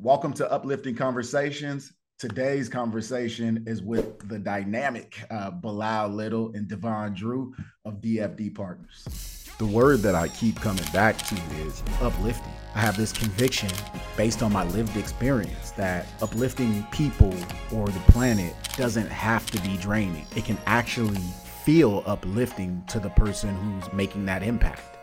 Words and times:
Welcome 0.00 0.32
to 0.34 0.48
Uplifting 0.52 0.94
Conversations. 0.94 1.92
Today's 2.20 2.68
conversation 2.68 3.64
is 3.66 3.82
with 3.82 4.28
the 4.28 4.38
dynamic 4.38 5.20
uh, 5.28 5.50
Bilal 5.50 6.10
Little 6.10 6.52
and 6.54 6.68
Devon 6.68 7.14
Drew 7.14 7.52
of 7.84 7.94
DFD 8.00 8.54
Partners. 8.54 9.48
The 9.58 9.66
word 9.66 9.98
that 10.02 10.14
I 10.14 10.28
keep 10.28 10.60
coming 10.60 10.84
back 10.92 11.18
to 11.18 11.34
is 11.56 11.82
uplifting. 12.00 12.52
I 12.76 12.78
have 12.78 12.96
this 12.96 13.12
conviction 13.12 13.70
based 14.16 14.40
on 14.40 14.52
my 14.52 14.62
lived 14.66 14.96
experience 14.96 15.72
that 15.72 16.06
uplifting 16.22 16.84
people 16.92 17.34
or 17.74 17.88
the 17.88 18.00
planet 18.06 18.54
doesn't 18.76 19.10
have 19.10 19.50
to 19.50 19.60
be 19.62 19.76
draining. 19.78 20.26
It 20.36 20.44
can 20.44 20.58
actually 20.66 21.24
feel 21.64 22.04
uplifting 22.06 22.84
to 22.86 23.00
the 23.00 23.10
person 23.10 23.52
who's 23.56 23.92
making 23.92 24.26
that 24.26 24.44
impact. 24.44 24.96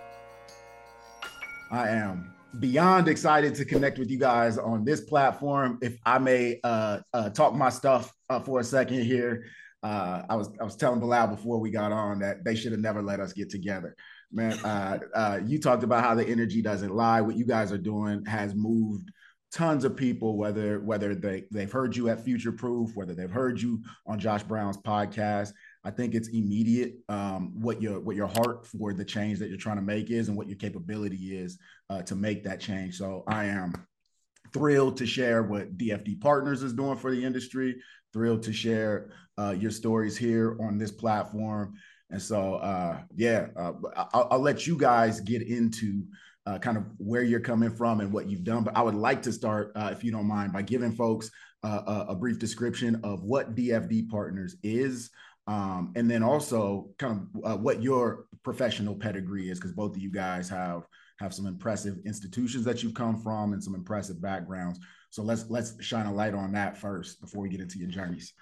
I 1.69 1.89
am 1.89 2.34
beyond 2.59 3.07
excited 3.07 3.55
to 3.55 3.65
connect 3.65 3.97
with 3.97 4.09
you 4.09 4.17
guys 4.17 4.57
on 4.57 4.85
this 4.85 5.01
platform. 5.01 5.79
If 5.81 5.97
I 6.05 6.19
may 6.19 6.59
uh, 6.63 6.99
uh, 7.13 7.29
talk 7.29 7.53
my 7.53 7.69
stuff 7.69 8.13
uh, 8.29 8.39
for 8.39 8.59
a 8.59 8.63
second 8.63 9.03
here, 9.03 9.45
uh, 9.83 10.23
I 10.29 10.35
was 10.35 10.49
I 10.59 10.63
was 10.63 10.75
telling 10.75 10.99
Bilal 10.99 11.27
before 11.27 11.59
we 11.59 11.69
got 11.69 11.91
on 11.91 12.19
that 12.19 12.43
they 12.43 12.55
should 12.55 12.71
have 12.71 12.81
never 12.81 13.01
let 13.01 13.19
us 13.19 13.33
get 13.33 13.49
together. 13.49 13.95
Man, 14.31 14.53
uh, 14.65 14.99
uh, 15.13 15.39
you 15.45 15.59
talked 15.59 15.83
about 15.83 16.03
how 16.03 16.15
the 16.15 16.27
energy 16.27 16.61
doesn't 16.61 16.93
lie. 16.93 17.21
What 17.21 17.35
you 17.35 17.45
guys 17.45 17.71
are 17.71 17.77
doing 17.77 18.25
has 18.25 18.55
moved 18.55 19.11
tons 19.51 19.85
of 19.85 19.95
people, 19.95 20.37
whether 20.37 20.79
whether 20.79 21.13
they 21.13 21.45
they've 21.51 21.71
heard 21.71 21.95
you 21.95 22.09
at 22.09 22.23
Future 22.23 22.51
Proof, 22.51 22.95
whether 22.95 23.13
they've 23.13 23.29
heard 23.29 23.61
you 23.61 23.81
on 24.07 24.19
Josh 24.19 24.43
Brown's 24.43 24.77
podcast. 24.77 25.51
I 25.85 25.91
think 25.91 26.15
it's 26.15 26.29
immediate 26.29 26.95
um, 27.09 27.61
what 27.61 27.79
your 27.79 27.99
what 27.99 28.15
your 28.15 28.27
heart 28.27 28.65
for 28.65 28.91
the 28.91 29.05
change 29.05 29.37
that 29.39 29.49
you're 29.49 29.57
trying 29.57 29.75
to 29.77 29.83
make 29.83 30.09
is, 30.09 30.27
and 30.27 30.35
what 30.35 30.47
your 30.47 30.57
capability 30.57 31.37
is 31.37 31.59
uh, 31.91 32.01
to 32.03 32.15
make 32.15 32.43
that 32.43 32.59
change. 32.59 32.97
So 32.97 33.23
I 33.27 33.45
am 33.45 33.73
thrilled 34.51 34.97
to 34.97 35.05
share 35.05 35.43
what 35.43 35.77
DFD 35.77 36.19
Partners 36.21 36.63
is 36.63 36.73
doing 36.73 36.97
for 36.97 37.11
the 37.11 37.23
industry. 37.23 37.75
Thrilled 38.13 38.41
to 38.43 38.53
share 38.53 39.11
uh, 39.37 39.55
your 39.57 39.71
stories 39.71 40.17
here 40.17 40.57
on 40.59 40.77
this 40.77 40.91
platform. 40.91 41.75
And 42.09 42.21
so, 42.21 42.55
uh, 42.55 43.01
yeah, 43.15 43.47
uh, 43.55 43.73
I'll, 44.13 44.27
I'll, 44.31 44.39
let 44.39 44.65
you 44.65 44.77
guys 44.77 45.19
get 45.19 45.41
into 45.41 46.05
uh, 46.45 46.57
kind 46.59 46.77
of 46.77 46.85
where 46.97 47.23
you're 47.23 47.39
coming 47.39 47.71
from 47.71 47.99
and 47.99 48.13
what 48.13 48.29
you've 48.29 48.43
done. 48.43 48.63
But 48.63 48.77
I 48.77 48.81
would 48.81 48.95
like 48.95 49.21
to 49.23 49.33
start, 49.33 49.73
uh, 49.75 49.89
if 49.91 50.03
you 50.03 50.11
don't 50.11 50.27
mind, 50.27 50.53
by 50.53 50.61
giving 50.61 50.91
folks 50.91 51.29
a 51.63 52.15
brief 52.15 52.37
description 52.37 53.01
of 53.03 53.23
what 53.23 53.55
DFD 53.55 54.07
Partners 54.07 54.55
is, 54.61 55.09
um, 55.47 55.93
and 55.95 56.09
then 56.09 56.23
also 56.23 56.89
kind 56.97 57.27
of 57.35 57.51
uh, 57.51 57.57
what 57.57 57.81
your 57.81 58.25
professional 58.43 58.95
pedigree 58.95 59.49
is, 59.49 59.59
because 59.59 59.73
both 59.73 59.95
of 59.95 60.01
you 60.01 60.11
guys 60.11 60.49
have 60.49 60.83
have 61.19 61.33
some 61.33 61.45
impressive 61.45 61.97
institutions 62.05 62.65
that 62.65 62.83
you've 62.83 62.93
come 62.93 63.21
from 63.21 63.53
and 63.53 63.63
some 63.63 63.75
impressive 63.75 64.21
backgrounds. 64.21 64.79
So 65.11 65.23
let's 65.23 65.49
let's 65.49 65.81
shine 65.83 66.07
a 66.07 66.13
light 66.13 66.33
on 66.33 66.51
that 66.53 66.77
first 66.77 67.21
before 67.21 67.41
we 67.41 67.49
get 67.49 67.61
into 67.61 67.79
your 67.79 67.89
journeys. 67.89 68.33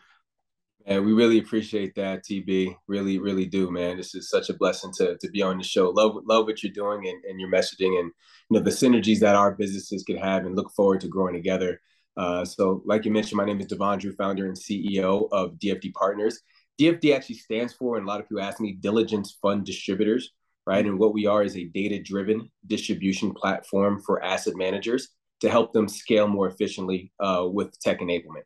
And 0.86 1.06
we 1.06 1.14
really 1.14 1.40
appreciate 1.40 1.96
that, 1.96 2.26
TB. 2.26 2.76
Really, 2.88 3.18
really 3.18 3.46
do, 3.46 3.72
man. 3.72 3.96
This 3.96 4.16
is 4.16 4.30
such 4.30 4.50
a 4.50 4.54
blessing 4.54 4.92
to, 4.98 5.18
to 5.18 5.30
be 5.30 5.42
on 5.42 5.58
the 5.58 5.64
show. 5.64 5.90
Love 5.90 6.16
love 6.26 6.46
what 6.46 6.64
you're 6.64 6.74
doing 6.74 7.08
and, 7.08 7.24
and 7.26 7.40
your 7.40 7.50
messaging 7.50 8.00
and 8.00 8.12
you 8.50 8.58
know 8.58 8.59
the 8.59 8.72
synergies 8.72 9.20
that 9.20 9.36
our 9.36 9.54
businesses 9.56 10.04
can 10.04 10.18
have 10.18 10.46
and 10.46 10.56
look 10.56 10.72
forward 10.72 11.02
to 11.02 11.08
growing 11.08 11.34
together. 11.34 11.80
Uh, 12.16 12.46
so, 12.46 12.81
like 12.86 13.06
you 13.06 13.12
mentioned, 13.12 13.38
my 13.38 13.46
name 13.46 13.59
is 13.59 13.68
Devon 13.68 14.00
Drew, 14.00 14.14
founder 14.14 14.46
and 14.46 14.58
CEO 14.58 15.28
of 15.31 15.54
DFD 15.54 15.94
Partners. 15.94 16.40
DFD 16.80 17.16
actually 17.16 17.36
stands 17.36 17.74
for, 17.74 17.98
and 17.98 18.06
a 18.06 18.08
lot 18.08 18.20
of 18.20 18.28
people 18.28 18.44
ask 18.44 18.60
me, 18.60 18.74
Diligence 18.74 19.38
Fund 19.42 19.66
Distributors, 19.66 20.32
right? 20.66 20.86
And 20.86 20.98
what 20.98 21.14
we 21.14 21.28
are 21.28 21.44
is 21.44 21.56
a 21.56 21.66
data 21.66 22.02
driven 22.02 22.50
distribution 22.68 23.34
platform 23.34 24.02
for 24.02 24.24
asset 24.24 24.56
managers 24.56 25.10
to 25.42 25.50
help 25.50 25.74
them 25.74 25.88
scale 25.88 26.28
more 26.28 26.48
efficiently 26.48 27.12
uh, 27.20 27.46
with 27.46 27.78
tech 27.80 28.00
enablement, 28.00 28.44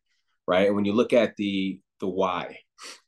right? 0.48 0.68
And 0.68 0.76
when 0.76 0.86
you 0.86 0.94
look 0.94 1.14
at 1.14 1.36
the 1.38 1.80
the 2.00 2.08
why, 2.08 2.60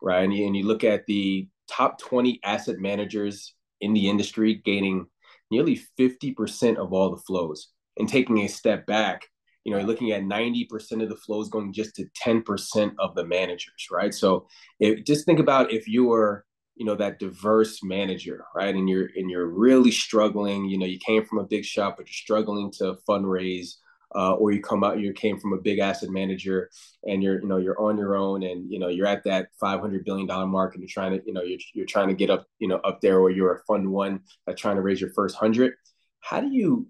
right, 0.01 0.23
and 0.23 0.33
you, 0.33 0.47
and 0.47 0.55
you 0.55 0.65
look 0.65 0.83
at 0.83 1.05
the 1.05 1.47
top 1.69 1.99
20 1.99 2.39
asset 2.43 2.79
managers 2.79 3.53
in 3.81 3.93
the 3.93 4.09
industry 4.09 4.61
gaining 4.65 5.05
nearly 5.51 5.79
50% 5.99 6.77
of 6.77 6.91
all 6.93 7.11
the 7.11 7.21
flows 7.21 7.69
and 7.97 8.09
taking 8.09 8.39
a 8.39 8.47
step 8.47 8.85
back 8.85 9.27
you 9.63 9.71
know, 9.71 9.77
you're 9.77 9.87
looking 9.87 10.11
at 10.11 10.23
90% 10.23 11.03
of 11.03 11.09
the 11.09 11.15
flows 11.15 11.49
going 11.49 11.73
just 11.73 11.95
to 11.95 12.05
10% 12.25 12.93
of 12.99 13.15
the 13.15 13.25
managers, 13.25 13.87
right? 13.91 14.13
So 14.13 14.47
just 15.05 15.25
think 15.25 15.39
about 15.39 15.71
if 15.71 15.87
you 15.87 16.05
were, 16.05 16.45
you 16.75 16.85
know, 16.85 16.95
that 16.95 17.19
diverse 17.19 17.83
manager, 17.83 18.45
right? 18.55 18.73
And 18.73 18.89
you're 18.89 19.09
and 19.15 19.29
you're 19.29 19.47
really 19.47 19.91
struggling, 19.91 20.65
you 20.65 20.77
know, 20.77 20.85
you 20.85 20.97
came 21.05 21.25
from 21.25 21.39
a 21.39 21.43
big 21.43 21.65
shop, 21.65 21.95
but 21.97 22.07
you're 22.07 22.13
struggling 22.13 22.71
to 22.77 22.97
fundraise, 23.07 23.75
uh, 24.15 24.33
or 24.33 24.51
you 24.51 24.61
come 24.61 24.83
out, 24.83 24.99
you 24.99 25.13
came 25.13 25.39
from 25.39 25.53
a 25.53 25.57
big 25.57 25.79
asset 25.79 26.09
manager 26.09 26.69
and 27.03 27.21
you're, 27.21 27.41
you 27.41 27.47
know, 27.47 27.57
you're 27.57 27.79
on 27.79 27.97
your 27.97 28.15
own 28.15 28.43
and, 28.43 28.71
you 28.71 28.79
know, 28.79 28.87
you're 28.87 29.05
at 29.05 29.23
that 29.25 29.49
$500 29.61 30.03
billion 30.05 30.27
mark 30.49 30.73
and 30.73 30.81
you're 30.81 30.89
trying 30.89 31.11
to, 31.19 31.25
you 31.25 31.33
know, 31.33 31.43
you're, 31.43 31.59
you're 31.73 31.85
trying 31.85 32.07
to 32.07 32.15
get 32.15 32.29
up, 32.29 32.47
you 32.59 32.67
know, 32.67 32.77
up 32.77 33.01
there, 33.01 33.19
or 33.19 33.29
you're 33.29 33.55
a 33.55 33.63
fund 33.67 33.87
one 33.87 34.21
that's 34.47 34.61
trying 34.61 34.77
to 34.77 34.81
raise 34.81 35.01
your 35.01 35.11
first 35.13 35.35
hundred. 35.35 35.73
How 36.21 36.41
do 36.41 36.47
you 36.47 36.87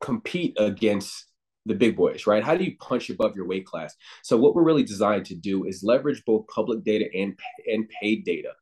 compete 0.00 0.56
against 0.58 1.29
the 1.66 1.74
big 1.74 1.96
boys, 1.96 2.26
right? 2.26 2.42
How 2.42 2.56
do 2.56 2.64
you 2.64 2.76
punch 2.78 3.10
above 3.10 3.36
your 3.36 3.46
weight 3.46 3.66
class? 3.66 3.94
So 4.22 4.36
what 4.36 4.54
we're 4.54 4.64
really 4.64 4.82
designed 4.82 5.26
to 5.26 5.34
do 5.34 5.64
is 5.64 5.82
leverage 5.82 6.22
both 6.24 6.46
public 6.48 6.84
data 6.84 7.06
and 7.14 7.38
and 7.70 7.88
paid 7.88 8.24
data, 8.24 8.52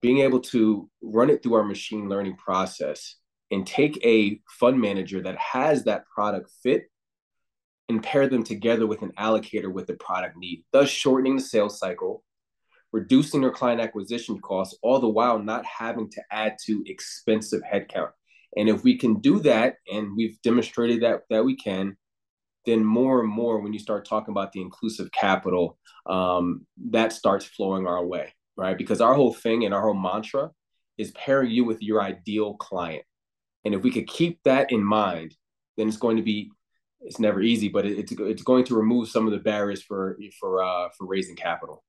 being 0.00 0.18
able 0.18 0.40
to 0.40 0.88
run 1.02 1.30
it 1.30 1.42
through 1.42 1.54
our 1.54 1.64
machine 1.64 2.08
learning 2.08 2.36
process 2.36 3.16
and 3.50 3.66
take 3.66 4.04
a 4.04 4.40
fund 4.48 4.80
manager 4.80 5.22
that 5.22 5.36
has 5.36 5.84
that 5.84 6.06
product 6.06 6.50
fit 6.62 6.84
and 7.88 8.02
pair 8.02 8.26
them 8.26 8.42
together 8.42 8.86
with 8.86 9.02
an 9.02 9.12
allocator 9.18 9.70
with 9.70 9.86
the 9.86 9.94
product 9.94 10.36
need, 10.36 10.64
thus 10.72 10.88
shortening 10.88 11.36
the 11.36 11.42
sales 11.42 11.78
cycle, 11.78 12.24
reducing 12.92 13.42
their 13.42 13.50
client 13.50 13.80
acquisition 13.80 14.38
costs, 14.40 14.78
all 14.82 14.98
the 14.98 15.08
while 15.08 15.38
not 15.38 15.64
having 15.66 16.08
to 16.10 16.22
add 16.30 16.56
to 16.64 16.82
expensive 16.86 17.60
headcount. 17.62 18.10
And 18.56 18.68
if 18.68 18.82
we 18.84 18.96
can 18.96 19.20
do 19.20 19.40
that, 19.40 19.76
and 19.92 20.16
we've 20.16 20.40
demonstrated 20.42 21.02
that 21.02 21.22
that 21.30 21.44
we 21.44 21.56
can, 21.56 21.96
then 22.64 22.84
more 22.84 23.20
and 23.20 23.28
more 23.28 23.60
when 23.60 23.72
you 23.72 23.78
start 23.78 24.06
talking 24.06 24.32
about 24.32 24.52
the 24.52 24.60
inclusive 24.60 25.10
capital 25.12 25.78
um, 26.06 26.66
that 26.90 27.12
starts 27.12 27.44
flowing 27.44 27.86
our 27.86 28.04
way 28.04 28.32
right 28.56 28.78
because 28.78 29.00
our 29.00 29.14
whole 29.14 29.32
thing 29.32 29.64
and 29.64 29.74
our 29.74 29.82
whole 29.82 29.94
mantra 29.94 30.50
is 30.98 31.10
pairing 31.12 31.50
you 31.50 31.64
with 31.64 31.82
your 31.82 32.02
ideal 32.02 32.54
client 32.54 33.04
and 33.64 33.74
if 33.74 33.82
we 33.82 33.90
could 33.90 34.06
keep 34.06 34.40
that 34.44 34.70
in 34.72 34.82
mind 34.82 35.34
then 35.76 35.88
it's 35.88 35.96
going 35.96 36.16
to 36.16 36.22
be 36.22 36.50
it's 37.00 37.18
never 37.18 37.40
easy 37.40 37.68
but 37.68 37.86
it's 37.86 38.12
it's 38.12 38.42
going 38.42 38.64
to 38.64 38.76
remove 38.76 39.08
some 39.08 39.26
of 39.26 39.32
the 39.32 39.38
barriers 39.38 39.82
for 39.82 40.18
for 40.38 40.62
uh, 40.62 40.88
for 40.96 41.06
raising 41.06 41.36
capital 41.36 41.82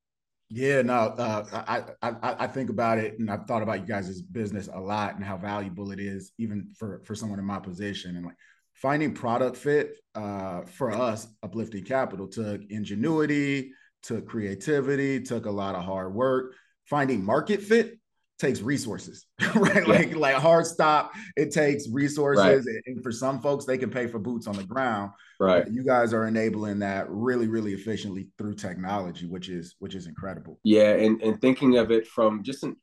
yeah, 0.50 0.82
no, 0.82 0.94
uh, 0.94 1.44
I, 1.66 2.08
I 2.08 2.44
I 2.44 2.46
think 2.46 2.70
about 2.70 2.98
it, 2.98 3.18
and 3.18 3.30
I've 3.30 3.46
thought 3.46 3.62
about 3.62 3.80
you 3.80 3.86
guys' 3.86 4.20
business 4.20 4.68
a 4.72 4.78
lot 4.78 5.16
and 5.16 5.24
how 5.24 5.36
valuable 5.36 5.90
it 5.90 5.98
is, 5.98 6.32
even 6.38 6.70
for 6.78 7.02
for 7.04 7.14
someone 7.14 7.38
in 7.38 7.44
my 7.44 7.58
position. 7.58 8.16
And 8.16 8.26
like, 8.26 8.36
finding 8.74 9.14
product 9.14 9.56
fit 9.56 9.96
uh, 10.14 10.62
for 10.62 10.92
us, 10.92 11.26
uplifting 11.42 11.84
capital 11.84 12.28
took 12.28 12.62
ingenuity, 12.70 13.72
took 14.02 14.26
creativity, 14.26 15.20
took 15.20 15.46
a 15.46 15.50
lot 15.50 15.74
of 15.74 15.84
hard 15.84 16.14
work. 16.14 16.54
Finding 16.84 17.24
market 17.24 17.62
fit 17.62 17.98
takes 18.38 18.60
resources, 18.60 19.26
right? 19.54 19.86
Yeah. 19.86 19.94
Like 19.94 20.16
like 20.16 20.34
hard 20.36 20.66
stop, 20.66 21.12
it 21.36 21.52
takes 21.52 21.88
resources, 21.88 22.66
right. 22.66 22.82
and 22.86 23.02
for 23.02 23.10
some 23.10 23.40
folks, 23.40 23.64
they 23.64 23.78
can 23.78 23.90
pay 23.90 24.06
for 24.06 24.18
boots 24.18 24.46
on 24.46 24.56
the 24.56 24.64
ground. 24.64 25.12
Right. 25.40 25.66
You 25.70 25.84
guys 25.84 26.12
are 26.12 26.26
enabling 26.26 26.80
that 26.80 27.08
really, 27.08 27.48
really 27.48 27.72
efficiently 27.72 28.28
through 28.36 28.56
technology, 28.56 29.26
which 29.26 29.48
is 29.48 29.76
which 29.78 29.94
is 29.94 30.06
incredible. 30.06 30.58
Yeah, 30.64 30.90
and 30.92 31.22
and 31.22 31.40
thinking 31.40 31.78
of 31.78 31.90
it 31.90 32.06
from 32.06 32.42
just 32.42 32.64
an 32.64 32.76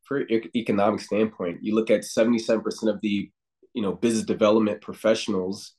economic 0.55 1.01
standpoint, 1.01 1.59
you 1.61 1.75
look 1.75 1.91
at 1.91 2.05
seventy 2.05 2.39
seven 2.39 2.63
percent 2.63 2.89
of 2.89 2.99
the 3.01 3.29
you 3.73 3.81
know 3.81 3.93
business 3.93 4.25
development 4.25 4.81
professionals 4.81 5.75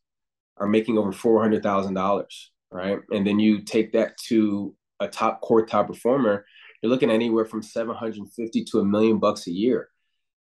are 0.57 0.69
making 0.69 0.99
over 0.99 1.13
four 1.13 1.41
hundred 1.43 1.63
thousand 1.63 1.95
dollars, 1.95 2.53
right? 2.71 2.99
And 3.11 3.27
then 3.27 3.39
you 3.39 3.63
take 3.63 3.93
that 3.93 4.17
to 4.29 4.75
a 5.01 5.09
top 5.09 5.43
quartile 5.43 5.87
performer, 5.87 6.45
you're 6.83 6.91
looking 6.91 7.11
at 7.11 7.15
anywhere 7.15 7.45
from 7.45 7.63
seven 7.63 7.95
hundred 7.95 8.29
fifty 8.37 8.65
to 8.65 8.81
a 8.81 8.85
million 8.85 9.19
bucks 9.19 9.47
a 9.47 9.53
year. 9.53 9.89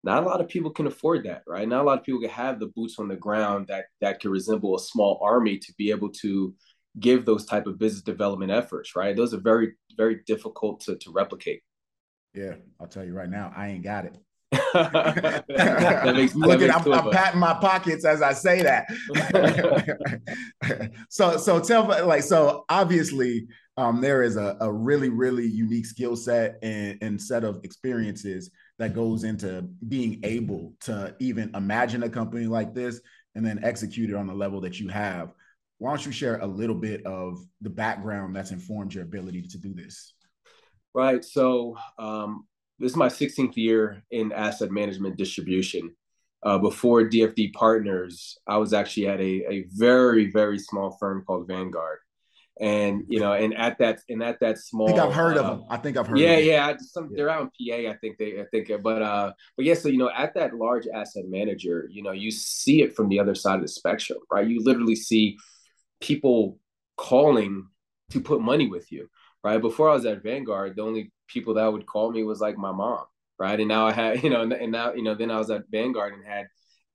Not 0.04 0.24
a 0.24 0.26
lot 0.26 0.40
of 0.40 0.48
people 0.48 0.70
can 0.70 0.86
afford 0.86 1.26
that, 1.26 1.42
right? 1.48 1.68
Not 1.68 1.82
a 1.82 1.84
lot 1.84 1.98
of 1.98 2.04
people 2.04 2.22
can 2.22 2.30
have 2.30 2.60
the 2.60 2.68
boots 2.68 3.00
on 3.00 3.08
the 3.08 3.16
ground 3.16 3.68
that 3.68 3.86
that 4.02 4.20
can 4.20 4.32
resemble 4.32 4.76
a 4.76 4.80
small 4.80 5.20
army 5.22 5.58
to 5.58 5.74
be 5.78 5.90
able 5.90 6.10
to 6.22 6.54
give 7.00 7.26
those 7.26 7.46
type 7.46 7.68
of 7.68 7.80
business 7.80 8.04
development 8.04 8.52
efforts, 8.52 8.96
right? 8.96 9.16
Those 9.16 9.34
are 9.34 9.40
very, 9.40 9.74
very 9.98 10.22
difficult 10.26 10.80
to, 10.82 10.96
to 10.96 11.12
replicate. 11.12 11.62
Yeah, 12.34 12.56
I'll 12.80 12.88
tell 12.88 13.04
you 13.04 13.14
right 13.14 13.30
now, 13.30 13.52
I 13.56 13.70
ain't 13.70 13.84
got 13.84 14.06
it. 14.06 14.18
Makes, 16.14 16.36
Look 16.36 16.62
at 16.62 16.76
I'm, 16.76 16.94
I'm 16.94 17.12
patting 17.12 17.40
my 17.40 17.54
pockets 17.54 18.06
as 18.06 18.22
I 18.22 18.34
say 18.34 18.62
that. 18.62 18.88
so 21.10 21.38
so 21.38 21.60
tell 21.60 21.88
like 22.06 22.24
so 22.24 22.66
obviously 22.70 23.48
um, 23.78 24.02
there 24.02 24.24
is 24.24 24.38
a, 24.38 24.58
a 24.62 24.72
really 24.72 25.10
really 25.10 25.46
unique 25.46 25.86
skill 25.86 26.16
set 26.16 26.58
and, 26.62 26.98
and 27.02 27.22
set 27.22 27.44
of 27.44 27.60
experiences 27.64 28.52
that 28.78 28.94
goes 28.94 29.24
into 29.24 29.68
being 29.88 30.20
able 30.24 30.74
to 30.82 31.16
even 31.20 31.54
imagine 31.56 32.04
a 32.04 32.10
company 32.10 32.46
like 32.46 32.74
this 32.74 33.00
and 33.36 33.46
then 33.46 33.64
execute 33.64 34.10
it 34.10 34.16
on 34.16 34.28
the 34.28 34.34
level 34.34 34.62
that 34.62 34.80
you 34.80 34.88
have. 34.90 35.34
why 35.78 35.90
don't 35.92 36.06
you 36.06 36.12
share 36.12 36.38
a 36.40 36.48
little 36.48 36.76
bit 36.76 37.06
of 37.06 37.40
the 37.62 37.70
background 37.70 38.36
that's 38.36 38.52
informed 38.52 38.94
your 38.94 39.04
ability 39.04 39.42
to 39.42 39.58
do 39.58 39.74
this? 39.74 40.14
Right. 40.94 41.24
So 41.24 41.76
um, 42.00 42.46
this 42.80 42.92
is 42.92 42.98
my 42.98 43.08
16th 43.08 43.56
year 43.56 44.04
in 44.12 44.32
asset 44.32 44.72
management 44.72 45.18
distribution. 45.18 45.96
Uh, 46.44 46.60
before 46.60 47.10
DFD 47.10 47.54
Partners, 47.54 48.38
I 48.48 48.58
was 48.58 48.72
actually 48.74 49.08
at 49.08 49.20
a, 49.20 49.52
a 49.52 49.66
very, 49.70 50.30
very 50.30 50.60
small 50.60 50.96
firm 51.00 51.24
called 51.26 51.48
Vanguard 51.48 52.00
and 52.60 53.04
you 53.10 53.20
know, 53.20 53.34
and 53.34 53.54
at 53.54 53.78
that 53.80 54.00
and 54.08 54.24
at 54.24 54.40
that 54.40 54.58
small, 54.58 54.88
I 54.88 54.92
think 54.92 55.04
I've 55.04 55.14
heard 55.14 55.38
uh, 55.38 55.42
of 55.42 55.46
them. 55.48 55.68
I 55.70 55.78
think 55.78 55.98
I've 55.98 56.08
heard. 56.08 56.20
Yeah, 56.20 56.38
yeah. 56.38 56.74
Some 56.78 57.10
yeah. 57.10 57.18
they're 57.18 57.30
out 57.30 57.42
in 57.42 57.48
PA. 57.50 57.90
I 57.92 57.98
think 57.98 58.18
they. 58.18 58.40
I 58.40 58.46
think, 58.46 58.72
but 58.82 59.02
uh, 59.02 59.34
but 59.58 59.66
yeah. 59.66 59.74
So 59.74 59.90
you 59.90 59.98
know, 59.98 60.10
at 60.16 60.34
that 60.36 60.56
large 60.56 60.88
asset 60.94 61.26
manager, 61.28 61.88
you 61.92 62.02
know, 62.02 62.12
you 62.12 62.32
see 62.32 62.82
it 62.82 62.96
from 62.96 63.10
the 63.10 63.20
other 63.20 63.36
side 63.36 63.56
of 63.56 63.62
the 63.62 63.68
spectrum, 63.68 64.20
right? 64.32 64.48
You 64.48 64.64
literally 64.64 64.96
see 64.96 65.38
people 66.00 66.58
calling 66.96 67.68
to 68.12 68.22
put 68.22 68.40
money 68.40 68.68
with 68.68 68.90
you, 68.90 69.10
right? 69.44 69.60
Before 69.62 69.90
I 69.90 69.94
was 69.94 70.06
at 70.06 70.24
Vanguard, 70.24 70.78
the 70.78 70.84
only 70.84 71.12
people 71.28 71.56
that 71.56 71.72
would 71.72 71.86
call 71.86 72.12
me 72.12 72.24
was 72.24 72.42
like 72.42 72.58
my 72.58 72.72
mom, 72.72 73.06
right? 73.40 73.60
And 73.60 73.68
now 73.68 73.88
I 73.88 73.92
had, 73.92 74.24
you 74.24 74.30
know, 74.30 74.42
and 74.42 74.72
now 74.72 74.94
you 74.94 75.04
know, 75.04 75.16
then 75.16 75.32
I 75.32 75.38
was 75.38 75.50
at 75.50 75.64
Vanguard 75.72 76.14
and 76.14 76.26
had 76.26 76.48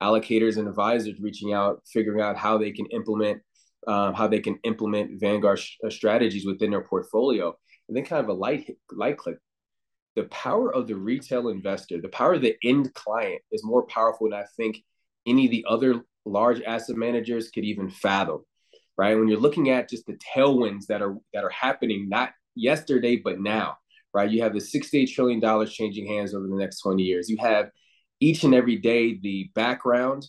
allocators 0.03 0.57
and 0.57 0.69
advisors 0.69 1.21
reaching 1.21 1.53
out, 1.53 1.83
figuring 1.93 2.21
out 2.23 2.37
how 2.37 2.59
they 2.59 2.71
can 2.73 2.87
implement 2.87 3.43
um, 3.87 4.15
how 4.15 4.27
they 4.27 4.41
can 4.41 4.59
implement 4.65 5.21
Vanguard 5.21 5.59
sh- 5.59 5.77
uh, 5.85 5.91
strategies 5.91 6.47
within 6.47 6.71
their 6.71 6.83
portfolio. 6.83 7.55
And 7.89 7.97
then 7.97 8.05
kind 8.05 8.23
of 8.23 8.29
a 8.29 8.35
light 8.35 8.65
hit, 8.67 8.79
light 8.93 9.19
click. 9.19 9.39
The 10.17 10.25
power 10.25 10.73
of 10.73 10.87
the 10.87 10.97
retail 10.97 11.49
investor, 11.49 12.01
the 12.01 12.09
power 12.09 12.35
of 12.35 12.43
the 12.43 12.57
end 12.65 12.93
client 12.95 13.41
is 13.53 13.65
more 13.65 13.87
powerful 13.87 14.29
than 14.29 14.39
I 14.39 14.45
think 14.57 14.83
any 15.27 15.47
of 15.47 15.51
the 15.51 15.65
other 15.69 16.03
large 16.25 16.61
asset 16.63 16.97
managers 16.97 17.51
could 17.51 17.65
even 17.65 17.91
fathom. 17.91 18.45
Right. 18.99 19.17
When 19.17 19.29
you're 19.29 19.41
looking 19.41 19.71
at 19.71 19.89
just 19.89 20.07
the 20.07 20.19
tailwinds 20.35 20.87
that 20.87 21.01
are 21.01 21.17
that 21.33 21.43
are 21.43 21.51
happening 21.51 22.09
not 22.09 22.33
yesterday, 22.55 23.17
but 23.17 23.41
now, 23.41 23.79
right? 24.13 24.31
You 24.31 24.43
have 24.43 24.53
the 24.53 24.61
$68 24.61 25.13
trillion 25.13 25.67
changing 25.67 26.07
hands 26.07 26.35
over 26.35 26.47
the 26.47 26.57
next 26.57 26.81
20 26.81 27.03
years. 27.03 27.29
You 27.29 27.37
have 27.39 27.71
each 28.21 28.45
and 28.45 28.55
every 28.55 28.77
day 28.77 29.19
the 29.21 29.51
background 29.55 30.27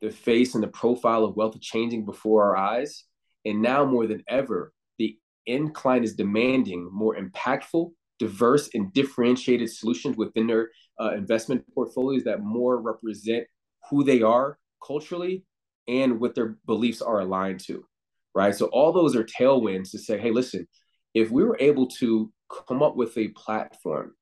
the 0.00 0.10
face 0.10 0.54
and 0.54 0.62
the 0.62 0.68
profile 0.68 1.24
of 1.24 1.36
wealth 1.36 1.60
changing 1.60 2.04
before 2.04 2.44
our 2.44 2.56
eyes. 2.56 3.04
And 3.44 3.62
now 3.62 3.84
more 3.84 4.06
than 4.06 4.22
ever, 4.28 4.72
the 4.98 5.18
end 5.46 5.74
client 5.74 6.04
is 6.04 6.14
demanding 6.14 6.88
more 6.92 7.16
impactful, 7.16 7.90
diverse, 8.18 8.70
and 8.74 8.92
differentiated 8.92 9.70
solutions 9.70 10.16
within 10.16 10.46
their 10.46 10.70
uh, 11.00 11.12
investment 11.12 11.64
portfolios 11.74 12.24
that 12.24 12.42
more 12.42 12.80
represent 12.80 13.46
who 13.90 14.04
they 14.04 14.22
are 14.22 14.58
culturally 14.84 15.44
and 15.86 16.20
what 16.20 16.34
their 16.34 16.58
beliefs 16.66 17.00
are 17.00 17.20
aligned 17.20 17.60
to. 17.60 17.84
Right. 18.34 18.54
So 18.54 18.66
all 18.66 18.92
those 18.92 19.16
are 19.16 19.24
tailwinds 19.24 19.90
to 19.92 19.98
say, 19.98 20.18
hey, 20.18 20.30
listen, 20.30 20.68
if 21.14 21.30
we 21.30 21.42
were 21.42 21.56
able 21.58 21.88
to 21.98 22.30
come 22.48 22.82
up 22.82 22.96
with 22.96 23.16
a 23.18 23.28
platform 23.28 24.14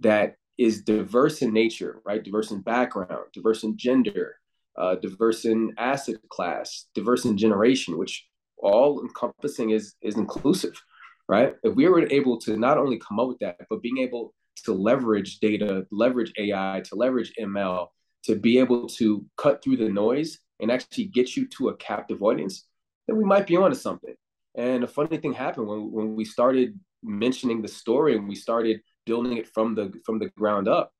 that 0.00 0.36
is 0.58 0.82
diverse 0.82 1.42
in 1.42 1.52
nature, 1.52 2.00
right? 2.04 2.22
Diverse 2.22 2.50
in 2.50 2.60
background, 2.60 3.26
diverse 3.32 3.62
in 3.62 3.76
gender, 3.76 4.36
uh, 4.76 4.94
diverse 4.96 5.44
in 5.44 5.72
asset 5.78 6.16
class, 6.28 6.86
diverse 6.94 7.24
in 7.24 7.36
generation, 7.36 7.98
which 7.98 8.26
all 8.58 9.02
encompassing 9.02 9.70
is 9.70 9.94
is 10.02 10.16
inclusive, 10.16 10.80
right? 11.28 11.54
If 11.62 11.74
we 11.74 11.88
were 11.88 12.06
able 12.10 12.38
to 12.40 12.56
not 12.56 12.78
only 12.78 12.98
come 12.98 13.20
up 13.20 13.28
with 13.28 13.38
that, 13.40 13.56
but 13.68 13.82
being 13.82 13.98
able 13.98 14.34
to 14.64 14.72
leverage 14.72 15.38
data, 15.40 15.86
leverage 15.90 16.32
AI, 16.38 16.82
to 16.86 16.94
leverage 16.94 17.32
ML, 17.38 17.88
to 18.24 18.36
be 18.36 18.58
able 18.58 18.88
to 18.88 19.24
cut 19.36 19.62
through 19.62 19.76
the 19.76 19.88
noise 19.88 20.38
and 20.60 20.70
actually 20.70 21.04
get 21.04 21.36
you 21.36 21.46
to 21.48 21.68
a 21.68 21.76
captive 21.76 22.22
audience, 22.22 22.66
then 23.06 23.16
we 23.16 23.24
might 23.24 23.46
be 23.46 23.56
onto 23.56 23.76
something. 23.76 24.14
And 24.54 24.84
a 24.84 24.88
funny 24.88 25.18
thing 25.18 25.34
happened 25.34 25.68
when 25.68 25.92
when 25.92 26.16
we 26.16 26.24
started 26.24 26.78
mentioning 27.06 27.62
the 27.62 27.68
story 27.68 28.16
and 28.16 28.28
we 28.28 28.34
started 28.34 28.80
building 29.06 29.36
it 29.36 29.48
from 29.48 29.74
the 29.74 29.92
from 30.04 30.18
the 30.18 30.28
ground 30.30 30.68
up. 30.68 30.92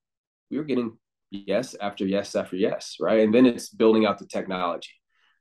We 0.50 0.58
were 0.58 0.64
getting 0.64 0.96
yes 1.30 1.74
after 1.80 2.06
yes 2.06 2.34
after 2.34 2.56
yes 2.56 2.96
right? 3.00 3.20
And 3.20 3.34
then 3.34 3.46
it's 3.46 3.68
building 3.68 4.06
out 4.06 4.18
the 4.18 4.26
technology 4.26 4.90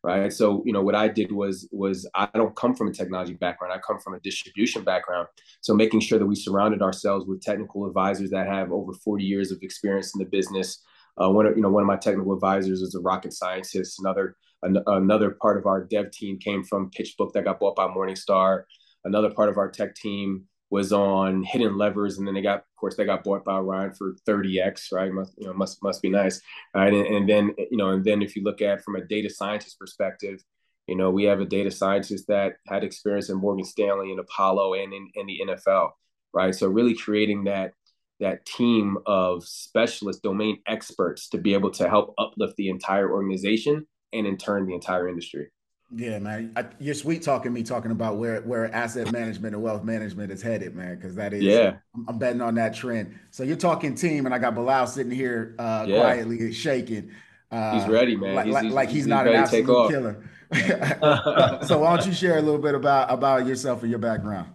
right? 0.06 0.32
So 0.32 0.62
you 0.66 0.72
know 0.72 0.84
what 0.84 0.96
i 0.96 1.08
did 1.08 1.32
was 1.32 1.68
was 1.72 2.08
i 2.14 2.30
don't 2.36 2.56
come 2.56 2.76
from 2.76 2.88
a 2.88 2.94
technology 2.94 3.34
background 3.34 3.74
i 3.74 3.80
come 3.80 4.00
from 4.00 4.14
a 4.14 4.20
distribution 4.20 4.84
background. 4.84 5.28
So 5.62 5.74
making 5.74 6.02
sure 6.02 6.20
that 6.20 6.26
we 6.26 6.36
surrounded 6.36 6.82
ourselves 6.82 7.26
with 7.26 7.42
technical 7.42 7.88
advisors 7.88 8.30
that 8.30 8.48
have 8.48 8.72
over 8.72 8.94
40 8.94 9.24
years 9.24 9.52
of 9.52 9.58
experience 9.64 10.14
in 10.16 10.20
the 10.20 10.30
business. 10.30 10.84
Uh, 11.20 11.32
one 11.32 11.48
of 11.48 11.56
you 11.56 11.64
know 11.64 11.70
one 11.70 11.82
of 11.82 11.88
my 11.88 11.98
technical 11.98 12.34
advisors 12.34 12.82
is 12.82 12.94
a 12.94 13.00
rocket 13.00 13.34
scientist. 13.34 14.00
Another 14.00 14.36
an, 14.62 14.78
another 14.86 15.32
part 15.42 15.58
of 15.58 15.66
our 15.66 15.84
dev 15.84 16.12
team 16.12 16.38
came 16.38 16.64
from 16.64 16.92
pitchbook 16.92 17.34
that 17.34 17.46
got 17.46 17.60
bought 17.60 17.76
by 17.76 17.88
morningstar. 17.88 18.64
Another 19.06 19.32
part 19.32 19.50
of 19.50 19.58
our 19.58 19.70
tech 19.70 19.96
team 19.96 20.46
was 20.70 20.92
on 20.92 21.46
HiddenLevers, 21.46 22.18
and 22.18 22.28
then 22.28 22.34
they 22.34 22.42
got, 22.42 22.60
of 22.60 22.76
course, 22.78 22.96
they 22.96 23.06
got 23.06 23.24
bought 23.24 23.46
by 23.46 23.56
Orion 23.56 23.94
for 23.94 24.16
30x, 24.28 24.92
right? 24.92 25.12
Must 25.12 25.34
you 25.38 25.48
know 25.48 25.54
must 25.54 25.82
must 25.84 26.02
be 26.02 26.10
nice, 26.10 26.42
right? 26.74 26.94
And, 26.94 27.06
and 27.06 27.30
then 27.30 27.56
you 27.72 27.78
know, 27.78 27.90
and 27.90 28.04
then 28.04 28.22
if 28.22 28.36
you 28.36 28.44
look 28.44 28.62
at 28.62 28.84
from 28.84 28.96
a 28.96 29.06
data 29.06 29.30
scientist 29.30 29.80
perspective, 29.80 30.44
you 30.88 30.96
know, 30.96 31.12
we 31.12 31.24
have 31.26 31.40
a 31.40 31.46
data 31.46 31.72
scientist 31.72 32.26
that 32.28 32.56
had 32.68 32.84
experience 32.84 33.30
in 33.30 33.38
Morgan 33.38 33.66
Stanley 33.66 34.12
and 34.12 34.20
Apollo 34.20 34.76
and 34.76 34.94
in, 34.94 35.10
in 35.16 35.28
the 35.28 35.42
NFL, 35.48 35.92
right? 36.34 36.54
So 36.54 36.68
really 36.68 36.96
creating 36.96 37.46
that 37.46 37.74
that 38.20 38.46
team 38.46 38.98
of 39.06 39.46
specialist 39.46 40.24
domain 40.24 40.60
experts 40.68 41.28
to 41.30 41.38
be 41.38 41.54
able 41.54 41.72
to 41.72 41.90
help 41.90 42.14
uplift 42.18 42.56
the 42.56 42.70
entire 42.70 43.12
organization 43.12 43.86
and 44.14 44.26
in 44.26 44.38
turn 44.38 44.66
the 44.66 44.74
entire 44.74 45.10
industry. 45.10 45.52
Yeah, 45.98 46.20
man, 46.20 46.52
I, 46.58 46.66
you're 46.78 46.94
sweet 46.94 47.22
talking 47.22 47.54
me 47.54 47.64
talking 47.64 47.92
about 47.92 48.18
where 48.18 48.42
where 48.42 48.74
asset 48.76 49.14
management 49.14 49.56
and 49.56 49.64
wealth 49.64 49.86
management 49.86 50.30
is 50.30 50.42
headed, 50.42 50.76
man. 50.76 50.96
Because 50.96 51.16
that 51.16 51.34
is, 51.34 51.42
yeah, 51.42 51.78
I'm, 51.96 52.06
I'm, 52.10 52.18
betting 52.18 52.42
on 52.42 52.56
that 52.56 52.76
trend. 52.76 53.18
So 53.32 53.44
you're 53.44 53.56
talking 53.56 53.96
team, 53.96 54.26
and 54.26 54.36
I 54.36 54.40
got 54.40 54.56
Bilal 54.56 54.88
sitting 54.88 55.12
here 55.12 55.56
uh, 55.58 55.86
yeah. 55.88 56.02
quietly 56.02 56.52
shaking. 56.52 57.12
Uh, 57.50 57.80
he's 57.80 57.88
ready, 57.88 58.18
man. 58.18 58.36
Like 58.36 58.46
he's, 58.46 58.54
like, 58.54 58.66
like 58.72 58.90
he's, 58.90 58.96
he's 58.98 59.08
not 59.08 59.26
an 59.26 59.36
absolute 59.36 59.90
killer. 59.90 60.30
so 61.66 61.80
why 61.80 61.96
don't 61.96 62.06
you 62.06 62.14
share 62.14 62.40
a 62.40 62.42
little 62.42 62.62
bit 62.62 62.76
about 62.76 63.10
about 63.10 63.46
yourself 63.48 63.82
and 63.82 63.90
your 63.90 64.00
background? 64.00 64.50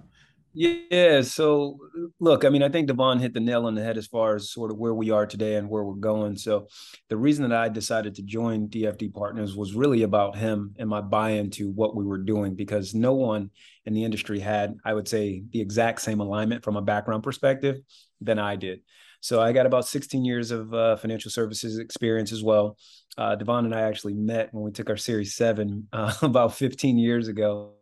Yeah. 0.52 1.23
So, 1.23 1.79
look, 2.19 2.44
I 2.44 2.49
mean, 2.49 2.62
I 2.62 2.69
think 2.69 2.88
Devon 2.88 3.20
hit 3.20 3.35
the 3.35 3.41
nail 3.41 3.67
on 3.67 3.76
the 3.76 3.85
head 3.85 3.97
as 3.97 4.08
far 4.08 4.35
as 4.35 4.50
sort 4.50 4.73
of 4.73 4.79
where 4.79 4.94
we 4.94 5.11
are 5.11 5.25
today 5.25 5.55
and 5.55 5.69
where 5.69 5.85
we're 5.85 5.94
going. 5.94 6.37
So, 6.37 6.67
the 7.08 7.17
reason 7.17 7.49
that 7.49 7.56
I 7.56 7.69
decided 7.69 8.17
to 8.17 8.23
join 8.23 8.69
DFD 8.69 9.14
Partners 9.14 9.55
was 9.55 9.75
really 9.75 10.02
about 10.02 10.37
him 10.37 10.75
and 10.79 10.88
my 10.88 11.02
buy 11.02 11.31
into 11.31 11.70
what 11.70 11.94
we 11.94 12.05
were 12.05 12.19
doing 12.19 12.56
because 12.56 12.94
no 12.94 13.14
one 13.14 13.50
in 13.85 13.94
the 13.94 14.05
industry 14.05 14.41
had, 14.41 14.76
I 14.85 14.93
would 14.93 15.06
say, 15.06 15.44
the 15.53 15.60
exact 15.60 16.01
same 16.01 16.19
alignment 16.19 16.65
from 16.65 16.77
a 16.77 16.82
background 16.82 17.22
perspective 17.22 17.77
than 18.20 18.41
I 18.41 18.56
did. 18.56 18.81
So, 19.20 19.41
I 19.41 19.53
got 19.53 19.67
about 19.67 19.86
16 19.86 20.25
years 20.25 20.51
of 20.51 20.75
uh, 20.75 20.96
financial 20.96 21.31
services 21.31 21.79
experience 21.79 22.32
as 22.32 22.43
well. 22.43 22.77
Uh, 23.17 23.36
Devon 23.36 23.67
and 23.67 23.75
I 23.75 23.82
actually 23.82 24.15
met 24.15 24.53
when 24.53 24.65
we 24.65 24.72
took 24.72 24.91
our 24.91 24.96
Series 24.96 25.36
7 25.36 25.86
uh, 25.93 26.15
about 26.22 26.55
15 26.55 26.98
years 26.98 27.29
ago 27.29 27.75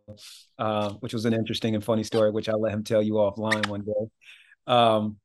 uh, 0.57 0.91
which 0.93 1.13
was 1.13 1.25
an 1.25 1.33
interesting 1.33 1.75
and 1.75 1.83
funny 1.83 2.03
story, 2.03 2.31
which 2.31 2.49
I'll 2.49 2.61
let 2.61 2.73
him 2.73 2.83
tell 2.83 3.01
you 3.01 3.13
offline 3.13 3.67
one 3.67 3.81
day. 3.81 4.09
Um, 4.67 5.17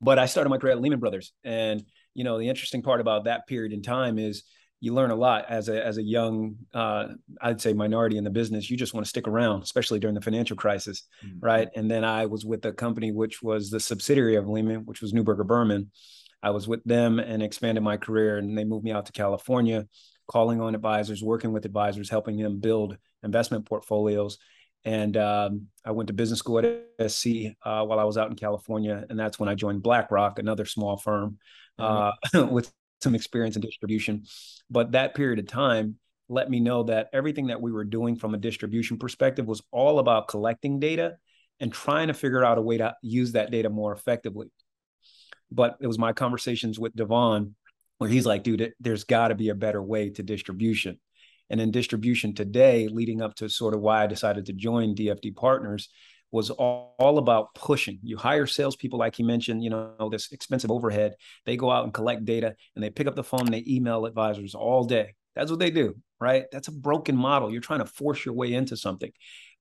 but 0.00 0.18
I 0.18 0.26
started 0.26 0.50
my 0.50 0.58
career 0.58 0.72
at 0.72 0.80
Lehman 0.80 1.00
Brothers, 1.00 1.32
and 1.44 1.84
you 2.14 2.24
know 2.24 2.38
the 2.38 2.48
interesting 2.48 2.82
part 2.82 3.00
about 3.00 3.24
that 3.24 3.46
period 3.46 3.72
in 3.72 3.82
time 3.82 4.18
is 4.18 4.44
you 4.80 4.94
learn 4.94 5.10
a 5.10 5.16
lot 5.16 5.44
as 5.48 5.68
a 5.68 5.84
as 5.84 5.98
a 5.98 6.02
young 6.02 6.56
uh, 6.72 7.08
I'd 7.40 7.60
say 7.60 7.72
minority 7.72 8.16
in 8.16 8.24
the 8.24 8.30
business. 8.30 8.70
You 8.70 8.76
just 8.76 8.94
want 8.94 9.04
to 9.04 9.10
stick 9.10 9.28
around, 9.28 9.62
especially 9.62 9.98
during 9.98 10.14
the 10.14 10.22
financial 10.22 10.56
crisis, 10.56 11.06
mm-hmm. 11.24 11.38
right? 11.40 11.68
And 11.76 11.90
then 11.90 12.04
I 12.04 12.26
was 12.26 12.44
with 12.44 12.64
a 12.64 12.72
company 12.72 13.12
which 13.12 13.42
was 13.42 13.70
the 13.70 13.80
subsidiary 13.80 14.36
of 14.36 14.48
Lehman, 14.48 14.86
which 14.86 15.02
was 15.02 15.12
Neuberger 15.12 15.46
Berman. 15.46 15.90
I 16.42 16.50
was 16.50 16.66
with 16.66 16.82
them 16.84 17.18
and 17.18 17.42
expanded 17.42 17.84
my 17.84 17.98
career, 17.98 18.38
and 18.38 18.56
they 18.56 18.64
moved 18.64 18.84
me 18.84 18.92
out 18.92 19.06
to 19.06 19.12
California, 19.12 19.86
calling 20.30 20.60
on 20.60 20.76
advisors, 20.76 21.22
working 21.24 21.52
with 21.52 21.64
advisors, 21.64 22.08
helping 22.08 22.36
them 22.36 22.60
build 22.60 22.96
investment 23.24 23.66
portfolios. 23.66 24.38
And 24.84 25.16
um, 25.16 25.66
I 25.84 25.90
went 25.90 26.06
to 26.06 26.12
business 26.12 26.38
school 26.38 26.60
at 26.60 27.10
SC 27.10 27.26
uh, 27.62 27.84
while 27.84 27.98
I 27.98 28.04
was 28.04 28.16
out 28.16 28.30
in 28.30 28.36
California, 28.36 29.04
and 29.10 29.18
that's 29.18 29.38
when 29.40 29.48
I 29.48 29.54
joined 29.54 29.82
BlackRock, 29.82 30.38
another 30.38 30.64
small 30.64 30.96
firm 30.96 31.38
mm-hmm. 31.78 32.38
uh, 32.38 32.46
with 32.50 32.72
some 33.02 33.14
experience 33.14 33.56
in 33.56 33.62
distribution. 33.62 34.22
But 34.70 34.92
that 34.92 35.14
period 35.14 35.40
of 35.40 35.48
time 35.48 35.96
let 36.28 36.48
me 36.48 36.60
know 36.60 36.84
that 36.84 37.08
everything 37.12 37.48
that 37.48 37.60
we 37.60 37.72
were 37.72 37.84
doing 37.84 38.14
from 38.14 38.34
a 38.34 38.38
distribution 38.38 38.98
perspective 38.98 39.46
was 39.46 39.62
all 39.72 39.98
about 39.98 40.28
collecting 40.28 40.78
data 40.78 41.16
and 41.58 41.72
trying 41.72 42.06
to 42.06 42.14
figure 42.14 42.44
out 42.44 42.56
a 42.56 42.62
way 42.62 42.78
to 42.78 42.94
use 43.02 43.32
that 43.32 43.50
data 43.50 43.68
more 43.68 43.92
effectively. 43.92 44.46
But 45.50 45.76
it 45.80 45.88
was 45.88 45.98
my 45.98 46.12
conversations 46.12 46.78
with 46.78 46.94
Devon 46.94 47.56
where 48.00 48.10
he's 48.10 48.26
like, 48.26 48.42
dude, 48.42 48.72
there's 48.80 49.04
got 49.04 49.28
to 49.28 49.34
be 49.34 49.50
a 49.50 49.54
better 49.54 49.82
way 49.82 50.10
to 50.10 50.22
distribution 50.22 50.98
and 51.50 51.60
in 51.60 51.70
distribution 51.70 52.34
today, 52.34 52.88
leading 52.88 53.20
up 53.20 53.34
to 53.36 53.48
sort 53.48 53.74
of 53.74 53.80
why 53.80 54.02
I 54.02 54.06
decided 54.06 54.46
to 54.46 54.52
join 54.52 54.94
DFD 54.94 55.36
Partners, 55.36 55.88
was 56.32 56.50
all, 56.50 56.94
all, 57.00 57.18
about 57.18 57.52
pushing. 57.56 57.98
You 58.04 58.16
hire 58.16 58.46
salespeople, 58.46 59.00
like 59.00 59.18
you 59.18 59.24
mentioned, 59.24 59.64
you 59.64 59.70
know, 59.70 60.08
this 60.12 60.30
expensive 60.30 60.70
overhead. 60.70 61.14
They 61.44 61.56
go 61.56 61.72
out 61.72 61.82
and 61.82 61.92
collect 61.92 62.24
data 62.24 62.54
and 62.76 62.84
they 62.84 62.90
pick 62.90 63.08
up 63.08 63.16
the 63.16 63.24
phone 63.24 63.46
and 63.46 63.54
they 63.54 63.64
email 63.66 64.06
advisors 64.06 64.54
all 64.54 64.84
day. 64.84 65.14
That's 65.34 65.50
what 65.50 65.58
they 65.58 65.72
do 65.72 65.96
right? 66.20 66.44
That's 66.52 66.68
a 66.68 66.72
broken 66.72 67.16
model. 67.16 67.50
You're 67.50 67.62
trying 67.62 67.80
to 67.80 67.86
force 67.86 68.24
your 68.24 68.34
way 68.34 68.52
into 68.52 68.76
something. 68.76 69.10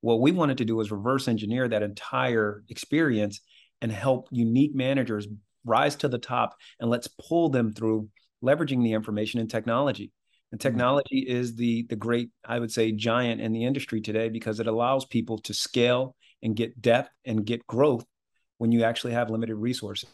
What 0.02 0.22
we 0.22 0.32
wanted 0.32 0.58
to 0.60 0.66
do 0.66 0.76
was 0.76 0.92
reverse 0.92 1.28
engineer 1.28 1.68
that 1.68 1.84
entire 1.84 2.64
experience 2.70 3.42
and 3.82 3.92
help 3.92 4.28
unique 4.32 4.76
managers 4.76 5.28
rise 5.66 5.96
to 5.98 6.10
the 6.10 6.18
top 6.18 6.56
and 6.80 6.90
let's 6.90 7.08
pull 7.08 7.50
them 7.50 7.74
through 7.74 8.10
leveraging 8.44 8.84
the 8.84 8.94
information 8.94 9.40
and 9.40 9.50
technology. 9.50 10.12
And 10.52 10.60
mm-hmm. 10.60 10.68
technology 10.68 11.20
is 11.28 11.56
the 11.56 11.86
the 11.90 11.96
great, 11.96 12.30
I 12.46 12.60
would 12.60 12.72
say, 12.72 12.92
giant 12.92 13.42
in 13.42 13.54
the 13.54 13.66
industry 13.66 14.02
today 14.02 14.30
because 14.30 14.60
it 14.60 14.68
allows 14.68 15.06
people 15.06 15.38
to 15.40 15.54
scale 15.54 16.16
and 16.42 16.56
get 16.56 16.82
depth 16.82 17.10
and 17.26 17.46
get 17.46 17.66
growth 17.68 18.06
when 18.58 18.72
you 18.72 18.84
actually 18.84 19.14
have 19.14 19.30
limited 19.30 19.56
resources. 19.56 20.10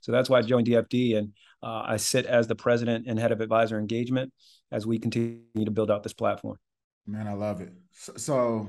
So 0.00 0.12
that's 0.12 0.28
why 0.28 0.38
I 0.38 0.42
joined 0.42 0.66
DFD, 0.66 1.16
and 1.16 1.32
uh, 1.62 1.82
I 1.86 1.96
sit 1.96 2.26
as 2.26 2.46
the 2.46 2.54
president 2.54 3.06
and 3.06 3.18
head 3.18 3.32
of 3.32 3.40
advisor 3.40 3.78
engagement 3.78 4.32
as 4.70 4.86
we 4.86 4.98
continue 4.98 5.64
to 5.64 5.70
build 5.70 5.90
out 5.90 6.02
this 6.02 6.12
platform. 6.12 6.58
Man, 7.06 7.26
I 7.26 7.34
love 7.34 7.60
it. 7.60 7.72
So, 7.92 8.12
so 8.16 8.68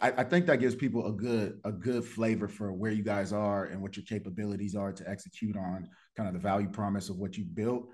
I, 0.00 0.12
I, 0.18 0.24
think 0.24 0.46
that 0.46 0.60
gives 0.60 0.74
people 0.74 1.06
a 1.06 1.12
good 1.12 1.60
a 1.64 1.72
good 1.72 2.04
flavor 2.04 2.48
for 2.48 2.72
where 2.72 2.90
you 2.90 3.02
guys 3.02 3.32
are 3.32 3.66
and 3.66 3.80
what 3.82 3.96
your 3.96 4.04
capabilities 4.04 4.74
are 4.74 4.92
to 4.92 5.08
execute 5.08 5.56
on 5.56 5.88
kind 6.16 6.28
of 6.28 6.34
the 6.34 6.40
value 6.40 6.68
promise 6.68 7.08
of 7.08 7.18
what 7.18 7.36
you 7.36 7.44
built. 7.44 7.88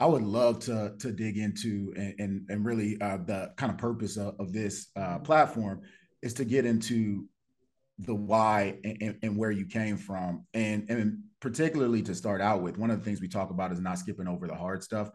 I 0.00 0.06
would 0.06 0.22
love 0.22 0.60
to 0.60 0.94
to 0.98 1.12
dig 1.12 1.38
into 1.38 1.92
and 1.96 2.14
and, 2.18 2.46
and 2.48 2.64
really 2.64 3.00
uh, 3.00 3.18
the 3.18 3.52
kind 3.56 3.72
of 3.72 3.78
purpose 3.78 4.16
of, 4.16 4.36
of 4.38 4.52
this 4.52 4.88
uh, 4.96 5.18
platform 5.18 5.82
is 6.22 6.34
to 6.34 6.44
get 6.44 6.64
into 6.64 7.26
the 8.00 8.14
why 8.14 8.78
and, 8.84 9.18
and, 9.22 9.36
where 9.36 9.50
you 9.50 9.66
came 9.66 9.96
from. 9.96 10.46
And 10.54 10.88
and 10.88 11.22
particularly 11.40 12.02
to 12.02 12.14
start 12.14 12.40
out 12.40 12.62
with 12.62 12.78
one 12.78 12.90
of 12.90 12.98
the 12.98 13.04
things 13.04 13.20
we 13.20 13.28
talk 13.28 13.50
about 13.50 13.72
is 13.72 13.80
not 13.80 13.98
skipping 13.98 14.28
over 14.28 14.46
the 14.46 14.54
hard 14.54 14.82
stuff. 14.82 15.10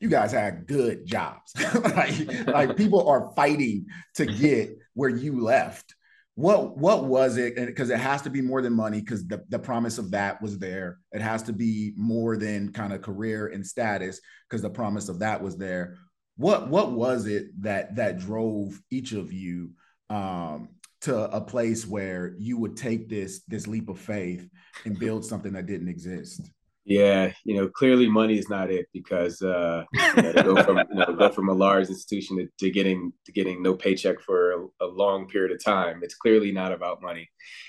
You 0.00 0.08
guys 0.08 0.32
had 0.32 0.66
good 0.66 1.06
jobs. 1.06 1.52
Like, 1.74 2.46
like 2.46 2.76
people 2.76 3.08
are 3.08 3.32
fighting 3.36 3.86
to 4.14 4.26
get 4.26 4.76
where 4.94 5.10
you 5.10 5.40
left 5.40 5.94
what 6.40 6.78
what 6.78 7.04
was 7.04 7.36
it? 7.36 7.54
Because 7.54 7.90
it 7.90 7.98
has 7.98 8.22
to 8.22 8.30
be 8.30 8.40
more 8.40 8.62
than 8.62 8.72
money 8.72 9.00
because 9.00 9.26
the, 9.26 9.44
the 9.50 9.58
promise 9.58 9.98
of 9.98 10.10
that 10.12 10.40
was 10.40 10.58
there. 10.58 10.98
It 11.12 11.20
has 11.20 11.42
to 11.44 11.52
be 11.52 11.92
more 11.96 12.38
than 12.38 12.72
kind 12.72 12.94
of 12.94 13.02
career 13.02 13.48
and 13.48 13.66
status 13.66 14.20
because 14.48 14.62
the 14.62 14.70
promise 14.70 15.10
of 15.10 15.18
that 15.18 15.42
was 15.42 15.58
there. 15.58 15.98
What 16.36 16.68
what 16.68 16.92
was 16.92 17.26
it 17.26 17.48
that 17.62 17.96
that 17.96 18.18
drove 18.18 18.80
each 18.90 19.12
of 19.12 19.32
you 19.34 19.72
um, 20.08 20.70
to 21.02 21.30
a 21.30 21.42
place 21.42 21.86
where 21.86 22.34
you 22.38 22.56
would 22.56 22.76
take 22.76 23.10
this 23.10 23.42
this 23.46 23.66
leap 23.66 23.90
of 23.90 24.00
faith 24.00 24.48
and 24.86 24.98
build 24.98 25.26
something 25.26 25.52
that 25.52 25.66
didn't 25.66 25.88
exist 25.88 26.50
yeah, 26.84 27.32
you 27.44 27.56
know, 27.56 27.68
clearly 27.68 28.08
money 28.08 28.38
is 28.38 28.48
not 28.48 28.70
it 28.70 28.86
because 28.92 29.42
uh, 29.42 29.84
you 30.16 30.22
know, 30.22 30.32
go 30.32 30.62
from 30.62 30.78
you 30.78 30.94
know, 30.94 31.14
go 31.14 31.28
from 31.28 31.48
a 31.48 31.54
large 31.54 31.88
institution 31.88 32.38
to, 32.38 32.48
to 32.58 32.70
getting 32.70 33.12
to 33.26 33.32
getting 33.32 33.62
no 33.62 33.74
paycheck 33.74 34.20
for 34.20 34.52
a, 34.52 34.86
a, 34.86 34.86
long 34.86 35.28
period 35.28 35.52
of 35.52 35.62
time. 35.62 36.00
It's 36.02 36.14
clearly 36.14 36.52
not 36.52 36.72
about 36.72 37.02
money. 37.02 37.28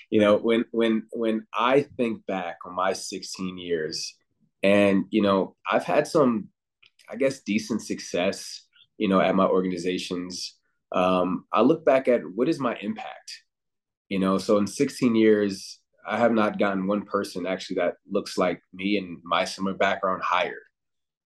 You 0.10 0.22
know, 0.22 0.38
when 0.38 0.64
when 0.72 1.04
when 1.12 1.46
I 1.54 1.82
think 1.98 2.26
back 2.26 2.58
on 2.66 2.74
my 2.74 2.94
16 2.94 3.58
years, 3.58 4.16
and 4.64 5.06
you 5.10 5.22
know, 5.22 5.56
I've 5.70 5.84
had 5.84 6.08
some, 6.08 6.48
I 7.10 7.18
guess, 7.18 7.42
decent 7.42 7.82
success. 7.82 8.64
You 8.98 9.10
know, 9.10 9.20
at 9.20 9.36
my 9.36 9.46
organizations, 9.46 10.56
um, 10.94 11.46
I 11.52 11.62
look 11.62 11.84
back 11.84 12.08
at 12.08 12.22
what 12.36 12.48
is 12.48 12.60
my 12.60 12.78
impact. 12.82 13.44
You 14.08 14.20
know, 14.20 14.38
so 14.38 14.58
in 14.58 14.68
16 14.68 15.16
years, 15.16 15.81
I 16.08 16.18
have 16.18 16.32
not 16.32 16.60
gotten 16.60 16.88
one 16.88 17.04
person 17.04 17.46
actually 17.46 17.78
that 17.78 17.96
looks 18.10 18.38
like 18.38 18.62
me 18.74 18.98
and 18.98 19.18
my 19.24 19.46
similar 19.46 19.76
background 19.76 20.22
hired. 20.24 20.64